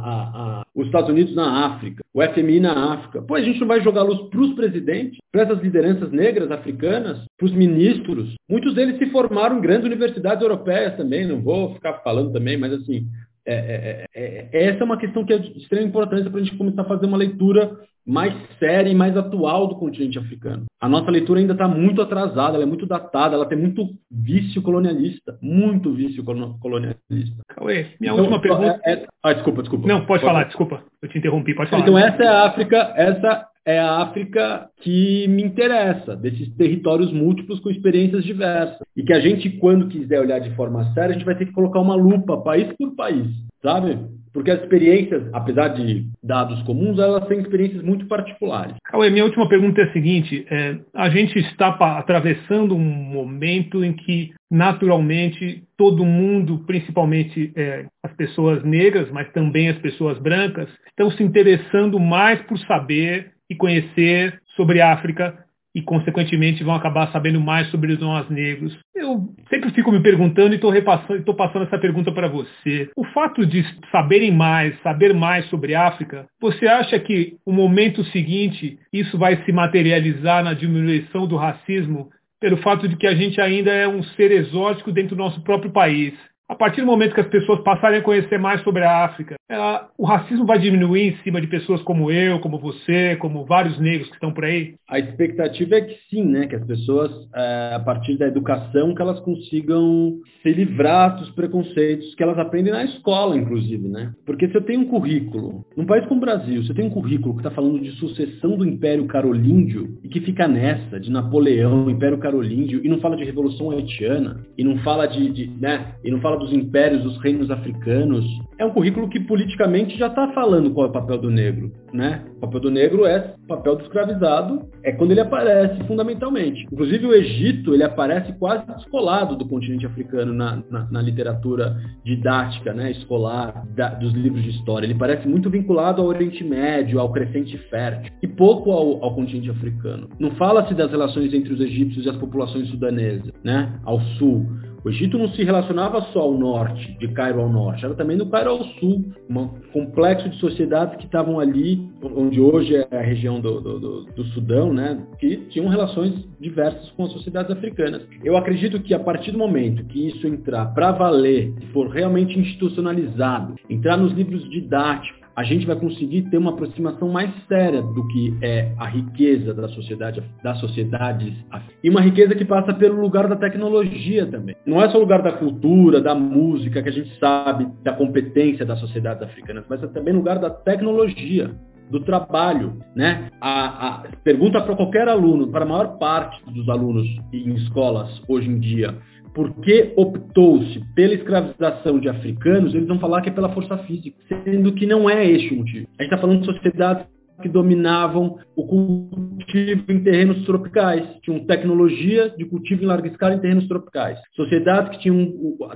a, 0.60 0.62
os 0.74 0.86
Estados 0.86 1.10
Unidos 1.10 1.34
na 1.34 1.66
África, 1.66 2.02
o 2.12 2.22
FMI 2.22 2.60
na 2.60 2.94
África. 2.94 3.22
Pô, 3.22 3.34
a 3.34 3.40
gente 3.40 3.60
não 3.60 3.66
vai 3.66 3.80
jogar 3.82 4.02
luz 4.02 4.28
para 4.28 4.40
os 4.40 4.54
presidentes, 4.54 5.18
para 5.30 5.42
essas 5.42 5.60
lideranças 5.60 6.10
negras 6.10 6.50
africanas, 6.50 7.24
para 7.38 7.46
os 7.46 7.52
ministros. 7.52 8.34
Muitos 8.48 8.74
deles 8.74 8.98
se 8.98 9.06
formaram 9.06 9.58
em 9.58 9.60
grandes 9.60 9.86
universidades 9.86 10.42
europeias 10.42 10.96
também, 10.96 11.26
não 11.26 11.40
vou 11.40 11.74
ficar 11.74 11.94
falando 12.04 12.32
também, 12.32 12.56
mas 12.56 12.72
assim, 12.72 13.06
é, 13.46 13.54
é, 13.54 14.06
é, 14.14 14.48
é 14.52 14.64
essa 14.66 14.80
é 14.80 14.84
uma 14.84 14.98
questão 14.98 15.24
que 15.24 15.32
é 15.32 15.38
de 15.38 15.58
extrema 15.58 15.86
importância 15.86 16.30
para 16.30 16.40
a 16.40 16.44
gente 16.44 16.56
começar 16.56 16.82
a 16.82 16.88
fazer 16.88 17.06
uma 17.06 17.16
leitura 17.16 17.78
mais 18.10 18.34
séria 18.58 18.90
e 18.90 18.94
mais 18.94 19.16
atual 19.16 19.68
do 19.68 19.76
continente 19.76 20.18
africano. 20.18 20.64
A 20.80 20.88
nossa 20.88 21.10
leitura 21.12 21.38
ainda 21.38 21.52
está 21.52 21.68
muito 21.68 22.02
atrasada, 22.02 22.56
ela 22.56 22.64
é 22.64 22.66
muito 22.66 22.84
datada, 22.84 23.36
ela 23.36 23.46
tem 23.46 23.56
muito 23.56 23.88
vício 24.10 24.60
colonialista, 24.60 25.38
muito 25.40 25.92
vício 25.92 26.24
colonialista. 26.24 27.42
Cauê, 27.54 27.86
minha 28.00 28.12
então, 28.12 28.16
última 28.16 28.40
pergunta. 28.40 28.80
É, 28.84 28.92
é... 28.94 29.06
Ah, 29.22 29.32
desculpa, 29.32 29.62
desculpa. 29.62 29.86
Não, 29.86 29.98
pode, 29.98 30.08
pode 30.08 30.24
falar, 30.24 30.44
desculpa, 30.44 30.82
eu 31.00 31.08
te 31.08 31.18
interrompi, 31.18 31.54
pode 31.54 31.70
falar. 31.70 31.82
Então 31.82 31.96
essa 31.96 32.20
é 32.20 32.26
a 32.26 32.46
África, 32.46 32.92
essa 32.96 33.46
é 33.66 33.78
a 33.78 33.98
África 33.98 34.68
que 34.80 35.26
me 35.28 35.42
interessa, 35.42 36.16
desses 36.16 36.54
territórios 36.56 37.12
múltiplos 37.12 37.60
com 37.60 37.70
experiências 37.70 38.24
diversas. 38.24 38.80
E 38.96 39.02
que 39.02 39.12
a 39.12 39.20
gente, 39.20 39.50
quando 39.58 39.88
quiser 39.88 40.20
olhar 40.20 40.38
de 40.40 40.54
forma 40.56 40.84
séria, 40.94 41.10
a 41.10 41.12
gente 41.12 41.24
vai 41.24 41.36
ter 41.36 41.46
que 41.46 41.52
colocar 41.52 41.80
uma 41.80 41.94
lupa, 41.94 42.42
país 42.42 42.72
por 42.78 42.94
país, 42.94 43.28
sabe? 43.62 43.98
Porque 44.32 44.50
as 44.50 44.60
experiências, 44.62 45.28
apesar 45.32 45.68
de 45.68 46.06
dados 46.22 46.62
comuns, 46.62 46.98
elas 46.98 47.26
têm 47.26 47.40
experiências 47.40 47.82
muito 47.82 48.06
particulares. 48.06 48.76
Cauê, 48.84 49.10
minha 49.10 49.24
última 49.24 49.48
pergunta 49.48 49.80
é 49.80 49.84
a 49.84 49.92
seguinte: 49.92 50.46
é, 50.48 50.78
a 50.94 51.10
gente 51.10 51.36
está 51.38 51.68
atravessando 51.98 52.76
um 52.76 52.78
momento 52.78 53.84
em 53.84 53.92
que, 53.92 54.32
naturalmente, 54.48 55.64
todo 55.76 56.04
mundo, 56.04 56.62
principalmente 56.64 57.52
é, 57.56 57.86
as 58.04 58.12
pessoas 58.14 58.62
negras, 58.62 59.10
mas 59.10 59.30
também 59.32 59.68
as 59.68 59.78
pessoas 59.78 60.16
brancas, 60.18 60.68
estão 60.86 61.10
se 61.10 61.24
interessando 61.24 61.98
mais 61.98 62.40
por 62.42 62.56
saber 62.60 63.32
e 63.50 63.54
conhecer 63.56 64.40
sobre 64.56 64.80
a 64.80 64.92
África 64.92 65.44
e, 65.74 65.82
consequentemente, 65.82 66.64
vão 66.64 66.74
acabar 66.74 67.10
sabendo 67.12 67.40
mais 67.40 67.68
sobre 67.70 67.96
nós 67.96 68.28
negros. 68.28 68.76
Eu 68.94 69.28
sempre 69.48 69.70
fico 69.70 69.92
me 69.92 70.00
perguntando 70.00 70.54
e 70.54 70.56
estou 70.56 71.34
passando 71.34 71.64
essa 71.64 71.78
pergunta 71.78 72.12
para 72.12 72.28
você. 72.28 72.90
O 72.96 73.04
fato 73.04 73.46
de 73.46 73.64
saberem 73.90 74.32
mais, 74.32 74.80
saber 74.82 75.14
mais 75.14 75.46
sobre 75.46 75.74
África, 75.74 76.26
você 76.40 76.66
acha 76.66 76.98
que 76.98 77.36
o 77.46 77.52
momento 77.52 78.04
seguinte 78.06 78.78
isso 78.92 79.16
vai 79.16 79.42
se 79.44 79.52
materializar 79.52 80.42
na 80.42 80.54
diminuição 80.54 81.26
do 81.26 81.36
racismo 81.36 82.10
pelo 82.40 82.56
fato 82.58 82.88
de 82.88 82.96
que 82.96 83.06
a 83.06 83.14
gente 83.14 83.40
ainda 83.40 83.70
é 83.70 83.86
um 83.86 84.02
ser 84.02 84.32
exótico 84.32 84.90
dentro 84.90 85.14
do 85.14 85.22
nosso 85.22 85.42
próprio 85.42 85.70
país? 85.70 86.14
A 86.48 86.54
partir 86.54 86.80
do 86.80 86.86
momento 86.86 87.14
que 87.14 87.20
as 87.20 87.28
pessoas 87.28 87.62
passarem 87.62 88.00
a 88.00 88.02
conhecer 88.02 88.38
mais 88.38 88.60
sobre 88.62 88.82
a 88.82 89.04
África, 89.04 89.36
ela, 89.50 89.90
o 89.98 90.06
racismo 90.06 90.46
vai 90.46 90.60
diminuir 90.60 91.08
em 91.08 91.16
cima 91.24 91.40
de 91.40 91.48
pessoas 91.48 91.82
como 91.82 92.08
eu, 92.08 92.38
como 92.38 92.56
você, 92.56 93.16
como 93.16 93.44
vários 93.44 93.78
negros 93.80 94.08
que 94.08 94.14
estão 94.14 94.32
por 94.32 94.44
aí? 94.44 94.76
A 94.88 95.00
expectativa 95.00 95.74
é 95.74 95.80
que 95.80 95.98
sim, 96.08 96.22
né? 96.22 96.46
Que 96.46 96.54
as 96.54 96.64
pessoas, 96.64 97.10
é, 97.34 97.72
a 97.74 97.80
partir 97.80 98.16
da 98.16 98.28
educação, 98.28 98.94
que 98.94 99.02
elas 99.02 99.18
consigam 99.20 100.20
se 100.40 100.52
livrar 100.52 101.16
dos 101.16 101.30
preconceitos 101.30 102.14
que 102.14 102.22
elas 102.22 102.38
aprendem 102.38 102.72
na 102.72 102.84
escola, 102.84 103.36
inclusive, 103.36 103.88
né? 103.88 104.12
Porque 104.24 104.48
se 104.48 104.54
eu 104.54 104.62
tenho 104.62 104.82
um 104.82 104.86
currículo, 104.86 105.64
num 105.76 105.84
país 105.84 106.06
como 106.06 106.20
o 106.20 106.24
Brasil, 106.24 106.62
se 106.62 106.70
eu 106.70 106.76
tenho 106.76 106.86
um 106.86 106.92
currículo 106.92 107.34
que 107.34 107.40
está 107.40 107.50
falando 107.50 107.80
de 107.80 107.90
sucessão 107.96 108.56
do 108.56 108.64
Império 108.64 109.04
Carolíndio 109.06 109.98
e 110.04 110.08
que 110.08 110.20
fica 110.20 110.46
nessa, 110.46 111.00
de 111.00 111.10
Napoleão, 111.10 111.90
Império 111.90 112.18
Carolíndio, 112.18 112.80
e 112.84 112.88
não 112.88 113.00
fala 113.00 113.16
de 113.16 113.24
Revolução 113.24 113.72
Haitiana, 113.72 114.46
e 114.56 114.62
não 114.62 114.78
fala 114.78 115.06
de, 115.06 115.28
de 115.28 115.48
né? 115.60 115.94
E 116.04 116.10
não 116.10 116.20
fala 116.20 116.36
dos 116.36 116.52
impérios, 116.52 117.02
dos 117.02 117.18
reinos 117.18 117.50
africanos, 117.50 118.24
é 118.60 118.64
um 118.64 118.70
currículo 118.70 119.08
que 119.08 119.18
politicamente 119.40 119.96
já 119.96 120.08
está 120.08 120.28
falando 120.32 120.70
qual 120.70 120.86
é 120.86 120.90
o 120.90 120.92
papel 120.92 121.16
do 121.18 121.30
negro, 121.30 121.72
né? 121.94 122.22
O 122.36 122.40
papel 122.40 122.60
do 122.60 122.70
negro 122.70 123.06
é 123.06 123.34
o 123.42 123.46
papel 123.46 123.76
do 123.76 123.82
escravizado, 123.82 124.68
é 124.82 124.92
quando 124.92 125.12
ele 125.12 125.20
aparece 125.20 125.82
fundamentalmente. 125.84 126.66
Inclusive 126.70 127.06
o 127.06 127.14
Egito, 127.14 127.72
ele 127.72 127.82
aparece 127.82 128.32
quase 128.34 128.66
descolado 128.66 129.36
do 129.36 129.48
continente 129.48 129.86
africano 129.86 130.34
na, 130.34 130.62
na, 130.70 130.90
na 130.90 131.02
literatura 131.02 131.74
didática, 132.04 132.74
né, 132.74 132.90
escolar, 132.90 133.66
da, 133.74 133.94
dos 133.94 134.12
livros 134.12 134.42
de 134.42 134.50
história. 134.50 134.86
Ele 134.86 134.94
parece 134.94 135.26
muito 135.26 135.48
vinculado 135.48 136.02
ao 136.02 136.08
Oriente 136.08 136.44
Médio, 136.44 137.00
ao 137.00 137.10
crescente 137.10 137.56
fértil, 137.70 138.12
e 138.22 138.26
pouco 138.26 138.70
ao, 138.70 139.02
ao 139.02 139.14
continente 139.14 139.50
africano. 139.50 140.08
Não 140.18 140.32
fala-se 140.32 140.74
das 140.74 140.90
relações 140.90 141.32
entre 141.32 141.52
os 141.52 141.60
egípcios 141.60 142.04
e 142.04 142.10
as 142.10 142.16
populações 142.16 142.68
sudanesas, 142.68 143.32
né, 143.42 143.80
ao 143.84 144.00
sul. 144.18 144.46
O 144.84 144.88
Egito 144.88 145.18
não 145.18 145.28
se 145.28 145.44
relacionava 145.44 146.00
só 146.12 146.20
ao 146.20 146.32
norte, 146.32 146.96
de 146.98 147.08
Cairo 147.08 147.40
ao 147.40 147.48
norte, 147.48 147.84
era 147.84 147.94
também 147.94 148.16
no 148.16 148.30
Cairo 148.30 148.50
ao 148.50 148.64
sul, 148.64 149.12
um 149.28 149.48
complexo 149.72 150.28
de 150.28 150.36
sociedades 150.38 150.96
que 150.96 151.04
estavam 151.04 151.38
ali, 151.38 151.86
onde 152.02 152.40
hoje 152.40 152.74
é 152.74 152.96
a 152.96 153.02
região 153.02 153.40
do, 153.40 153.60
do, 153.60 153.78
do, 153.78 154.04
do 154.04 154.24
Sudão, 154.26 154.72
né, 154.72 154.98
que 155.18 155.36
tinham 155.50 155.68
relações 155.68 156.14
diversas 156.40 156.90
com 156.92 157.04
as 157.04 157.12
sociedades 157.12 157.50
africanas. 157.50 158.02
Eu 158.24 158.36
acredito 158.36 158.80
que 158.80 158.94
a 158.94 158.98
partir 158.98 159.32
do 159.32 159.38
momento 159.38 159.84
que 159.84 160.08
isso 160.08 160.26
entrar 160.26 160.66
para 160.74 160.92
valer, 160.92 161.52
for 161.72 161.88
realmente 161.88 162.38
institucionalizado, 162.38 163.56
entrar 163.68 163.96
nos 163.96 164.12
livros 164.12 164.48
didáticos, 164.48 165.20
a 165.34 165.42
gente 165.44 165.66
vai 165.66 165.76
conseguir 165.76 166.22
ter 166.22 166.38
uma 166.38 166.50
aproximação 166.50 167.08
mais 167.08 167.30
séria 167.46 167.82
do 167.82 168.06
que 168.08 168.36
é 168.42 168.72
a 168.78 168.86
riqueza 168.86 169.54
da 169.54 169.68
sociedade, 169.68 170.22
das 170.42 170.58
sociedades 170.58 171.34
e 171.82 171.88
uma 171.88 172.00
riqueza 172.00 172.34
que 172.34 172.44
passa 172.44 172.74
pelo 172.74 173.00
lugar 173.00 173.28
da 173.28 173.36
tecnologia 173.36 174.26
também. 174.26 174.56
Não 174.66 174.82
é 174.82 174.88
só 174.90 174.98
o 174.98 175.00
lugar 175.00 175.22
da 175.22 175.32
cultura, 175.32 176.00
da 176.00 176.14
música, 176.14 176.82
que 176.82 176.88
a 176.88 176.92
gente 176.92 177.18
sabe 177.18 177.68
da 177.82 177.92
competência 177.92 178.66
das 178.66 178.78
sociedades 178.80 179.22
africanas, 179.22 179.64
mas 179.68 179.82
é 179.82 179.86
também 179.86 180.14
lugar 180.14 180.38
da 180.38 180.50
tecnologia 180.50 181.50
do 181.90 182.00
trabalho, 182.00 182.78
né? 182.94 183.28
A, 183.40 183.88
a 183.88 184.02
pergunta 184.22 184.60
para 184.60 184.76
qualquer 184.76 185.08
aluno, 185.08 185.48
para 185.48 185.64
a 185.64 185.68
maior 185.68 185.98
parte 185.98 186.40
dos 186.52 186.68
alunos 186.68 187.06
em 187.32 187.54
escolas 187.54 188.22
hoje 188.28 188.48
em 188.48 188.60
dia, 188.60 188.96
por 189.34 189.52
que 189.60 189.92
optou-se 189.96 190.80
pela 190.94 191.14
escravização 191.14 191.98
de 191.98 192.08
africanos, 192.08 192.74
eles 192.74 192.88
vão 192.88 192.98
falar 192.98 193.22
que 193.22 193.28
é 193.28 193.32
pela 193.32 193.52
força 193.52 193.78
física, 193.78 194.16
sendo 194.44 194.72
que 194.72 194.86
não 194.86 195.08
é 195.08 195.24
este 195.24 195.54
o 195.54 195.58
motivo. 195.58 195.86
A 195.98 196.02
gente 196.02 196.12
está 196.12 196.18
falando 196.18 196.40
de 196.40 196.46
sociedades 196.46 197.06
que 197.40 197.48
dominavam 197.48 198.38
o 198.54 198.66
cultivo 198.66 199.84
em 199.88 200.02
terrenos 200.02 200.44
tropicais, 200.44 201.06
tinham 201.22 201.46
tecnologia 201.46 202.30
de 202.36 202.44
cultivo 202.44 202.82
em 202.82 202.86
larga 202.86 203.08
escala 203.08 203.34
em 203.34 203.40
terrenos 203.40 203.66
tropicais. 203.66 204.18
Sociedades 204.34 204.90
que 204.92 205.02
tinham 205.02 205.32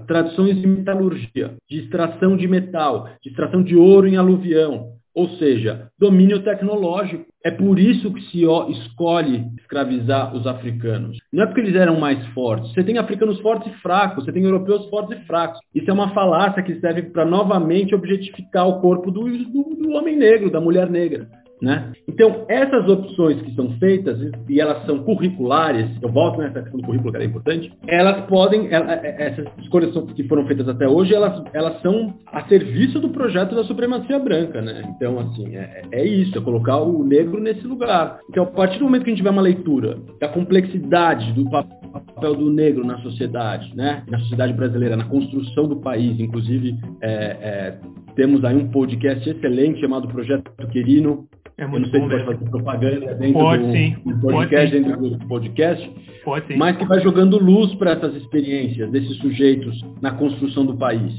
tradições 0.06 0.60
de 0.60 0.66
metalurgia, 0.66 1.54
de 1.68 1.80
extração 1.80 2.36
de 2.36 2.46
metal, 2.46 3.08
de 3.22 3.30
extração 3.30 3.62
de 3.62 3.76
ouro 3.76 4.06
em 4.06 4.16
aluvião, 4.16 4.92
ou 5.14 5.28
seja, 5.30 5.88
domínio 5.98 6.42
tecnológico. 6.42 7.24
É 7.44 7.50
por 7.50 7.78
isso 7.78 8.10
que 8.10 8.22
se 8.22 8.42
escolhe 8.70 9.44
escravizar 9.58 10.34
os 10.34 10.46
africanos. 10.46 11.18
Não 11.30 11.42
é 11.42 11.46
porque 11.46 11.60
eles 11.60 11.76
eram 11.76 12.00
mais 12.00 12.26
fortes. 12.28 12.72
Você 12.72 12.82
tem 12.82 12.96
africanos 12.96 13.38
fortes 13.40 13.70
e 13.70 13.76
fracos, 13.82 14.24
você 14.24 14.32
tem 14.32 14.42
europeus 14.44 14.88
fortes 14.88 15.20
e 15.20 15.26
fracos. 15.26 15.60
Isso 15.74 15.90
é 15.90 15.92
uma 15.92 16.14
falácia 16.14 16.62
que 16.62 16.80
serve 16.80 17.02
para 17.02 17.26
novamente 17.26 17.94
objetificar 17.94 18.66
o 18.66 18.80
corpo 18.80 19.10
do, 19.10 19.24
do, 19.24 19.76
do 19.76 19.90
homem 19.90 20.16
negro, 20.16 20.50
da 20.50 20.58
mulher 20.58 20.88
negra. 20.88 21.28
Né? 21.64 21.92
Então, 22.06 22.44
essas 22.46 22.86
opções 22.86 23.40
que 23.40 23.54
são 23.54 23.70
feitas, 23.78 24.18
e 24.46 24.60
elas 24.60 24.84
são 24.84 24.98
curriculares, 24.98 25.88
eu 26.02 26.10
volto 26.10 26.38
nessa 26.38 26.60
questão 26.60 26.78
do 26.78 26.86
currículo 26.86 27.10
que 27.10 27.16
é 27.16 27.24
importante, 27.24 27.72
elas 27.88 28.26
podem, 28.26 28.68
é, 28.68 29.16
essas 29.18 29.46
escolhas 29.62 29.94
que 30.14 30.24
foram 30.24 30.46
feitas 30.46 30.68
até 30.68 30.86
hoje, 30.86 31.14
elas, 31.14 31.42
elas 31.54 31.80
são 31.80 32.14
a 32.26 32.46
serviço 32.46 33.00
do 33.00 33.08
projeto 33.08 33.54
da 33.54 33.64
supremacia 33.64 34.18
branca. 34.18 34.60
Né? 34.60 34.82
Então, 34.94 35.18
assim, 35.18 35.56
é, 35.56 35.84
é 35.90 36.04
isso, 36.04 36.36
é 36.36 36.40
colocar 36.42 36.76
o 36.76 37.02
negro 37.02 37.40
nesse 37.40 37.66
lugar. 37.66 38.20
Então, 38.28 38.44
a 38.44 38.48
partir 38.48 38.78
do 38.78 38.84
momento 38.84 39.04
que 39.04 39.10
a 39.10 39.12
gente 39.12 39.20
tiver 39.20 39.30
uma 39.30 39.40
leitura 39.40 39.96
da 40.20 40.28
complexidade 40.28 41.32
do 41.32 41.48
papel 41.48 42.34
do 42.34 42.52
negro 42.52 42.84
na 42.84 42.98
sociedade, 42.98 43.74
né? 43.74 44.02
na 44.10 44.18
sociedade 44.18 44.52
brasileira, 44.52 44.96
na 44.96 45.04
construção 45.04 45.66
do 45.66 45.76
país, 45.76 46.20
inclusive 46.20 46.76
é, 47.00 47.08
é, 47.10 47.78
temos 48.14 48.44
aí 48.44 48.56
um 48.56 48.68
podcast 48.68 49.28
excelente 49.28 49.80
chamado 49.80 50.06
Projeto 50.08 50.50
Querino, 50.70 51.26
é 51.56 51.66
muito 51.66 51.94
eu 51.94 52.00
não 52.00 52.08
sei 52.08 52.20
se 52.20 52.24
pode 52.24 52.38
fazer 52.38 52.50
propaganda 52.50 53.14
dentro 53.14 53.32
pode, 53.32 53.62
do, 53.64 53.72
sim. 53.72 53.96
do 54.04 54.20
podcast, 54.20 54.70
pode, 54.70 54.84
dentro 54.84 55.18
do 55.18 55.26
podcast, 55.26 55.92
pode, 56.24 56.46
sim. 56.48 56.56
mas 56.56 56.76
que 56.76 56.84
vai 56.84 57.00
jogando 57.00 57.38
luz 57.38 57.74
para 57.76 57.92
essas 57.92 58.14
experiências 58.16 58.90
desses 58.90 59.16
sujeitos 59.18 59.80
na 60.00 60.12
construção 60.12 60.66
do 60.66 60.76
país. 60.76 61.12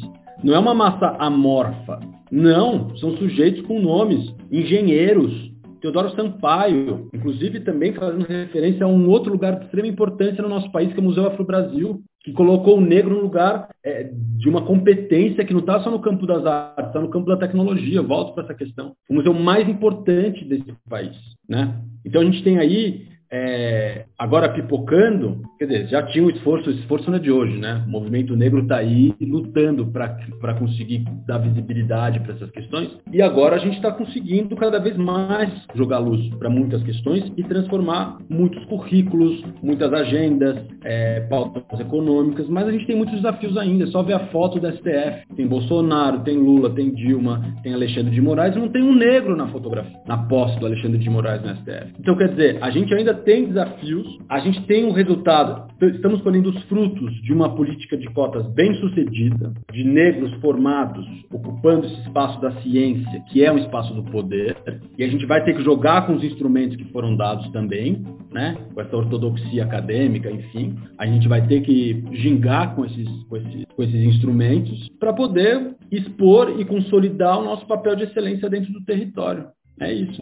Não 0.44 0.54
é 0.54 0.60
uma 0.60 0.74
massa 0.74 1.16
amorfa. 1.20 2.00
Não, 2.32 2.96
são 2.98 3.16
sujeitos 3.18 3.62
com 3.62 3.80
nomes, 3.80 4.34
engenheiros, 4.52 5.52
Teodoro 5.86 6.16
Sampaio, 6.16 7.10
inclusive 7.14 7.60
também 7.60 7.94
fazendo 7.94 8.26
referência 8.26 8.86
a 8.86 8.88
um 8.88 9.08
outro 9.08 9.32
lugar 9.32 9.60
de 9.60 9.66
extrema 9.66 9.88
importância 9.88 10.42
no 10.42 10.50
nosso 10.50 10.72
país, 10.72 10.92
que 10.92 11.00
é 11.00 11.02
o 11.02 11.06
Museu 11.06 11.28
Afro-Brasil, 11.28 12.02
que 12.24 12.32
colocou 12.32 12.80
o 12.80 12.82
negro 12.82 13.16
no 13.16 13.22
lugar 13.22 13.70
é, 13.86 14.10
de 14.12 14.50
uma 14.50 14.64
competência 14.64 15.46
que 15.46 15.54
não 15.54 15.60
está 15.60 15.80
só 15.82 15.92
no 15.92 16.02
campo 16.02 16.26
das 16.26 16.44
artes, 16.44 16.88
está 16.88 17.00
no 17.00 17.12
campo 17.12 17.28
da 17.28 17.38
tecnologia. 17.38 18.02
volto 18.02 18.34
para 18.34 18.46
essa 18.46 18.56
questão. 18.56 18.96
O 19.08 19.14
museu 19.14 19.32
mais 19.32 19.70
importante 19.70 20.44
desse 20.44 20.66
país. 20.90 21.16
Né? 21.48 21.80
Então 22.04 22.24
a 22.24 22.26
gente 22.26 22.44
tem 22.44 22.58
aí 22.58 23.08
é, 23.32 24.06
agora 24.18 24.50
pipocando, 24.50 25.42
quer 25.58 25.66
dizer, 25.66 25.88
já 25.88 26.04
tinha 26.04 26.24
um 26.24 26.30
esforço, 26.30 26.70
o 26.70 26.74
esforço 26.74 27.10
não 27.10 27.18
é 27.18 27.22
de 27.22 27.32
hoje, 27.32 27.58
né? 27.58 27.84
O 27.86 27.90
movimento 27.90 28.36
negro 28.36 28.62
está 28.62 28.78
aí 28.78 29.14
lutando 29.22 29.88
para 29.88 30.54
conseguir 30.56 31.06
dar 31.28 31.40
visibilidade 31.40 32.20
para 32.20 32.34
essas 32.34 32.50
questões, 32.52 32.90
e 33.12 33.22
agora 33.22 33.56
a 33.56 33.60
gente 33.60 33.76
está 33.76 33.92
conseguindo 33.92 34.56
cada 34.56 34.80
vez 34.80 34.98
mais 34.98 35.50
jogar 35.74 36.00
luz 36.00 36.28
para 36.36 36.50
muitas 36.50 36.82
questões 36.84 37.32
e 37.36 37.44
transformar 37.44 38.18
muitos 38.30 38.64
currículos, 38.66 39.44
muitas 39.62 39.92
agendas, 39.94 40.58
é, 40.84 41.22
pautas 41.22 41.80
econômicas, 41.80 42.48
mas 42.48 42.68
a 42.68 42.72
gente 42.72 42.86
tem 42.86 42.96
muitos 42.96 43.16
desafios 43.16 43.58
ainda, 43.58 43.84
é 43.84 43.88
só 43.88 44.04
ver 44.04 44.14
a 44.14 44.28
foto 44.28 44.60
da 44.60 44.72
STF. 44.72 45.36
Tem 45.36 45.48
Bolsonaro, 45.48 46.20
tem 46.22 46.38
Lula, 46.38 46.70
tem 46.70 46.94
Dilma, 46.94 47.42
tem 47.64 47.74
Alexandre 47.74 48.12
de 48.12 48.22
Moraes, 48.22 48.56
não 48.56 48.70
tem 48.70 48.84
um 48.84 48.96
negro 48.96 49.36
na 49.36 49.48
fotografia, 49.48 49.98
na 50.08 50.18
posse 50.18 50.60
do 50.60 50.66
Alexandre 50.66 50.98
de 50.98 51.10
Moraes 51.10 51.42
no 51.42 51.56
STF. 51.56 51.94
Então, 52.00 52.16
quer 52.16 52.30
dizer, 52.30 52.58
a 52.62 52.70
gente 52.70 52.94
ainda 52.94 53.14
tem 53.14 53.46
desafios, 53.46 54.05
a 54.30 54.40
gente 54.40 54.62
tem 54.66 54.86
um 54.86 54.92
resultado, 54.92 55.72
estamos 55.82 56.22
colhendo 56.22 56.50
os 56.50 56.64
frutos 56.64 57.14
de 57.22 57.34
uma 57.34 57.56
política 57.56 57.98
de 57.98 58.08
cotas 58.08 58.46
bem 58.54 58.74
sucedida, 58.76 59.54
de 59.72 59.84
negros 59.84 60.34
formados 60.42 61.06
ocupando 61.32 61.86
esse 61.86 62.02
espaço 62.02 62.40
da 62.42 62.52
ciência, 62.62 63.24
que 63.30 63.44
é 63.44 63.52
um 63.52 63.58
espaço 63.58 63.94
do 63.94 64.04
poder, 64.04 64.58
e 64.98 65.04
a 65.04 65.08
gente 65.08 65.26
vai 65.26 65.44
ter 65.44 65.56
que 65.56 65.64
jogar 65.64 66.06
com 66.08 66.16
os 66.16 66.24
instrumentos 66.24 66.78
que 66.78 66.86
foram 66.86 67.16
dados 67.16 67.50
também, 67.52 68.04
né? 68.32 68.58
com 68.74 68.82
essa 68.82 68.96
ortodoxia 68.96 69.64
acadêmica, 69.64 70.32
enfim, 70.32 70.76
a 70.98 71.06
gente 71.06 71.28
vai 71.28 71.46
ter 71.48 71.62
que 71.62 72.04
gingar 72.14 72.76
com 72.76 72.86
esses, 72.86 73.24
com 73.24 73.38
esses, 73.38 73.66
com 73.76 73.84
esses 73.84 74.04
instrumentos 74.04 74.90
para 75.00 75.14
poder 75.14 75.76
expor 75.92 76.60
e 76.60 76.66
consolidar 76.66 77.40
o 77.40 77.44
nosso 77.46 77.66
papel 77.68 77.96
de 77.96 78.04
excelência 78.04 78.50
dentro 78.50 78.72
do 78.74 78.84
território. 78.84 79.48
É 79.80 79.92
isso. 79.92 80.22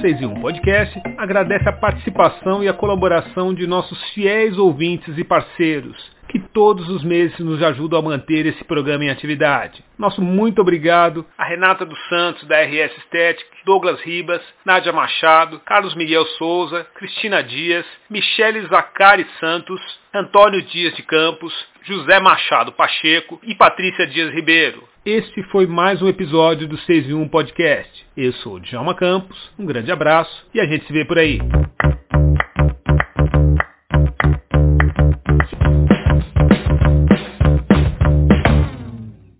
6 0.00 0.18
e 0.22 0.24
1 0.24 0.40
Podcast 0.40 0.98
agradece 1.18 1.68
a 1.68 1.72
participação 1.72 2.64
e 2.64 2.68
a 2.68 2.72
colaboração 2.72 3.52
de 3.52 3.66
nossos 3.66 4.02
fiéis 4.14 4.56
ouvintes 4.56 5.18
e 5.18 5.22
parceiros, 5.22 6.10
que 6.26 6.38
todos 6.38 6.88
os 6.88 7.04
meses 7.04 7.38
nos 7.40 7.62
ajudam 7.62 7.98
a 7.98 8.02
manter 8.02 8.46
esse 8.46 8.64
programa 8.64 9.04
em 9.04 9.10
atividade. 9.10 9.84
Nosso 9.98 10.22
muito 10.22 10.62
obrigado 10.62 11.26
a 11.36 11.44
Renata 11.44 11.84
dos 11.84 11.98
Santos, 12.08 12.48
da 12.48 12.62
RS 12.62 12.96
Estética, 12.96 13.50
Douglas 13.66 14.00
Ribas, 14.00 14.40
Nádia 14.64 14.92
Machado, 14.92 15.60
Carlos 15.66 15.94
Miguel 15.94 16.24
Souza, 16.38 16.86
Cristina 16.94 17.42
Dias, 17.42 17.84
Michele 18.08 18.66
Zacari 18.68 19.26
Santos, 19.38 19.80
Antônio 20.14 20.62
Dias 20.62 20.96
de 20.96 21.02
Campos, 21.02 21.52
José 21.82 22.20
Machado 22.20 22.72
Pacheco 22.72 23.40
e 23.42 23.54
Patrícia 23.54 24.06
Dias 24.06 24.32
Ribeiro. 24.34 24.82
Este 25.04 25.42
foi 25.44 25.66
mais 25.66 26.02
um 26.02 26.08
episódio 26.08 26.68
do 26.68 26.76
6 26.76 27.08
em 27.08 27.14
1 27.14 27.28
Podcast. 27.28 28.06
Eu 28.16 28.32
sou 28.34 28.56
o 28.56 28.60
Djalma 28.60 28.94
Campos, 28.94 29.50
um 29.58 29.64
grande 29.64 29.90
abraço 29.90 30.46
e 30.52 30.60
a 30.60 30.66
gente 30.66 30.86
se 30.86 30.92
vê 30.92 31.06
por 31.06 31.18
aí. 31.18 31.38